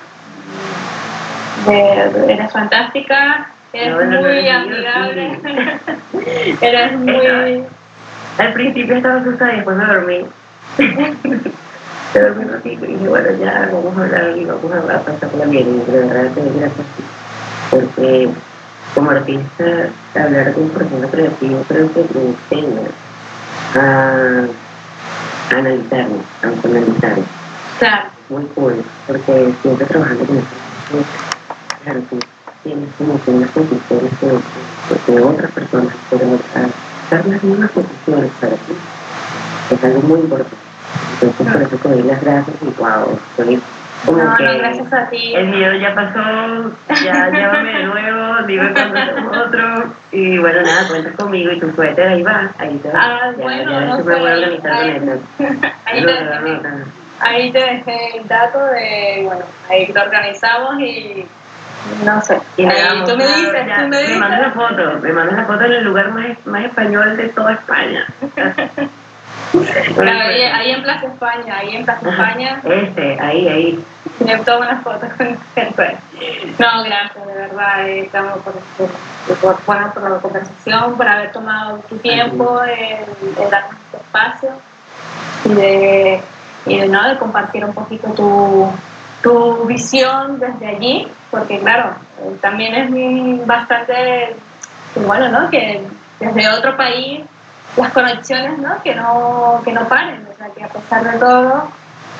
[1.65, 5.39] De, eres fantástica, eres no, no, muy amigable,
[6.61, 7.65] eres muy...
[8.39, 10.25] Al principio estaba asustada y después me dormí.
[12.13, 15.45] me dormí un ratito y dije, bueno, ya vamos a hablar y vamos a pasarla
[15.45, 15.83] bien.
[15.87, 16.87] Y de verdad doy gracias
[17.69, 18.29] porque
[18.95, 22.87] como artista, hablar con proceso creativo creo que me enseña
[23.75, 24.45] a
[25.55, 27.23] analizarme, a autoanalizarme.
[27.79, 28.09] Claro.
[28.29, 30.47] Muy cool, porque siempre trabajando con esto,
[31.83, 32.19] claro, tú
[32.63, 36.39] tienes como que unas conclusiones que, que otras personas pueden
[37.09, 38.73] dar las mismas conclusiones para ti.
[39.71, 40.55] Es algo muy importante.
[41.21, 43.19] Entonces, por eso te doy las gracias y wow,
[44.05, 45.35] como no, no, gracias a ti.
[45.35, 46.71] el miedo ya pasó,
[47.03, 49.83] ya llévame de nuevo, dime cuándo hacemos otro.
[50.11, 52.99] Y bueno, nada, cuentas conmigo y tu suéter ahí va, ahí te va.
[53.01, 55.67] Ah, ya, bueno, ya no eso me sé, voy a organizar con ahí- eso.
[55.85, 56.61] ahí Lo te dejé.
[57.21, 61.25] Ahí te dejé el dato de, bueno, ahí lo organizamos y
[62.05, 62.39] no sé.
[62.57, 64.53] Y Ahí nada, tú me dices, ya, tú me me mandas la dices.
[64.61, 68.05] foto, me mandas la foto en el lugar más, más español de toda España.
[69.95, 73.85] Claro, ahí, ahí en Plaza España, ahí en Plaza España, Este, ahí, ahí.
[74.19, 79.91] me tomo unas fotos con No, gracias, de verdad, eh, estamos por, por, por, bueno,
[79.93, 83.05] por la conversación, por haber tomado tu tiempo en,
[83.43, 84.49] en darnos este espacio
[85.45, 86.21] y de,
[86.65, 87.07] y de, ¿no?
[87.07, 88.71] de compartir un poquito tu,
[89.21, 94.35] tu visión desde allí, porque claro, eh, también es bastante
[94.95, 95.49] bueno, ¿no?
[95.49, 95.81] Que
[96.19, 97.21] desde otro país
[97.75, 98.81] las conexiones, ¿no?
[98.83, 101.69] Que no, que no paren, o sea, que a pesar de todo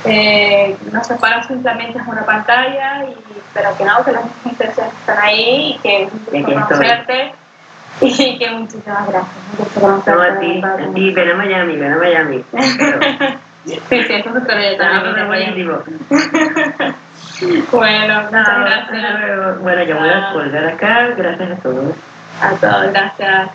[0.06, 3.18] eh, no se para simplemente es una pantalla, y,
[3.54, 7.34] pero que no, que las intenciones están ahí y que es un gusto conocerte
[8.02, 9.36] y que muchísimas gracias.
[9.82, 12.46] No, a ti, a ti, ven a Miami, ven a Miami.
[13.66, 15.56] Sí, sí, eso día ah, también.
[17.72, 19.60] Bueno, muchas gracias.
[19.62, 21.08] Bueno, yo voy a colgar acá.
[21.16, 21.96] Gracias a todos.
[22.42, 23.50] a todos, gracias.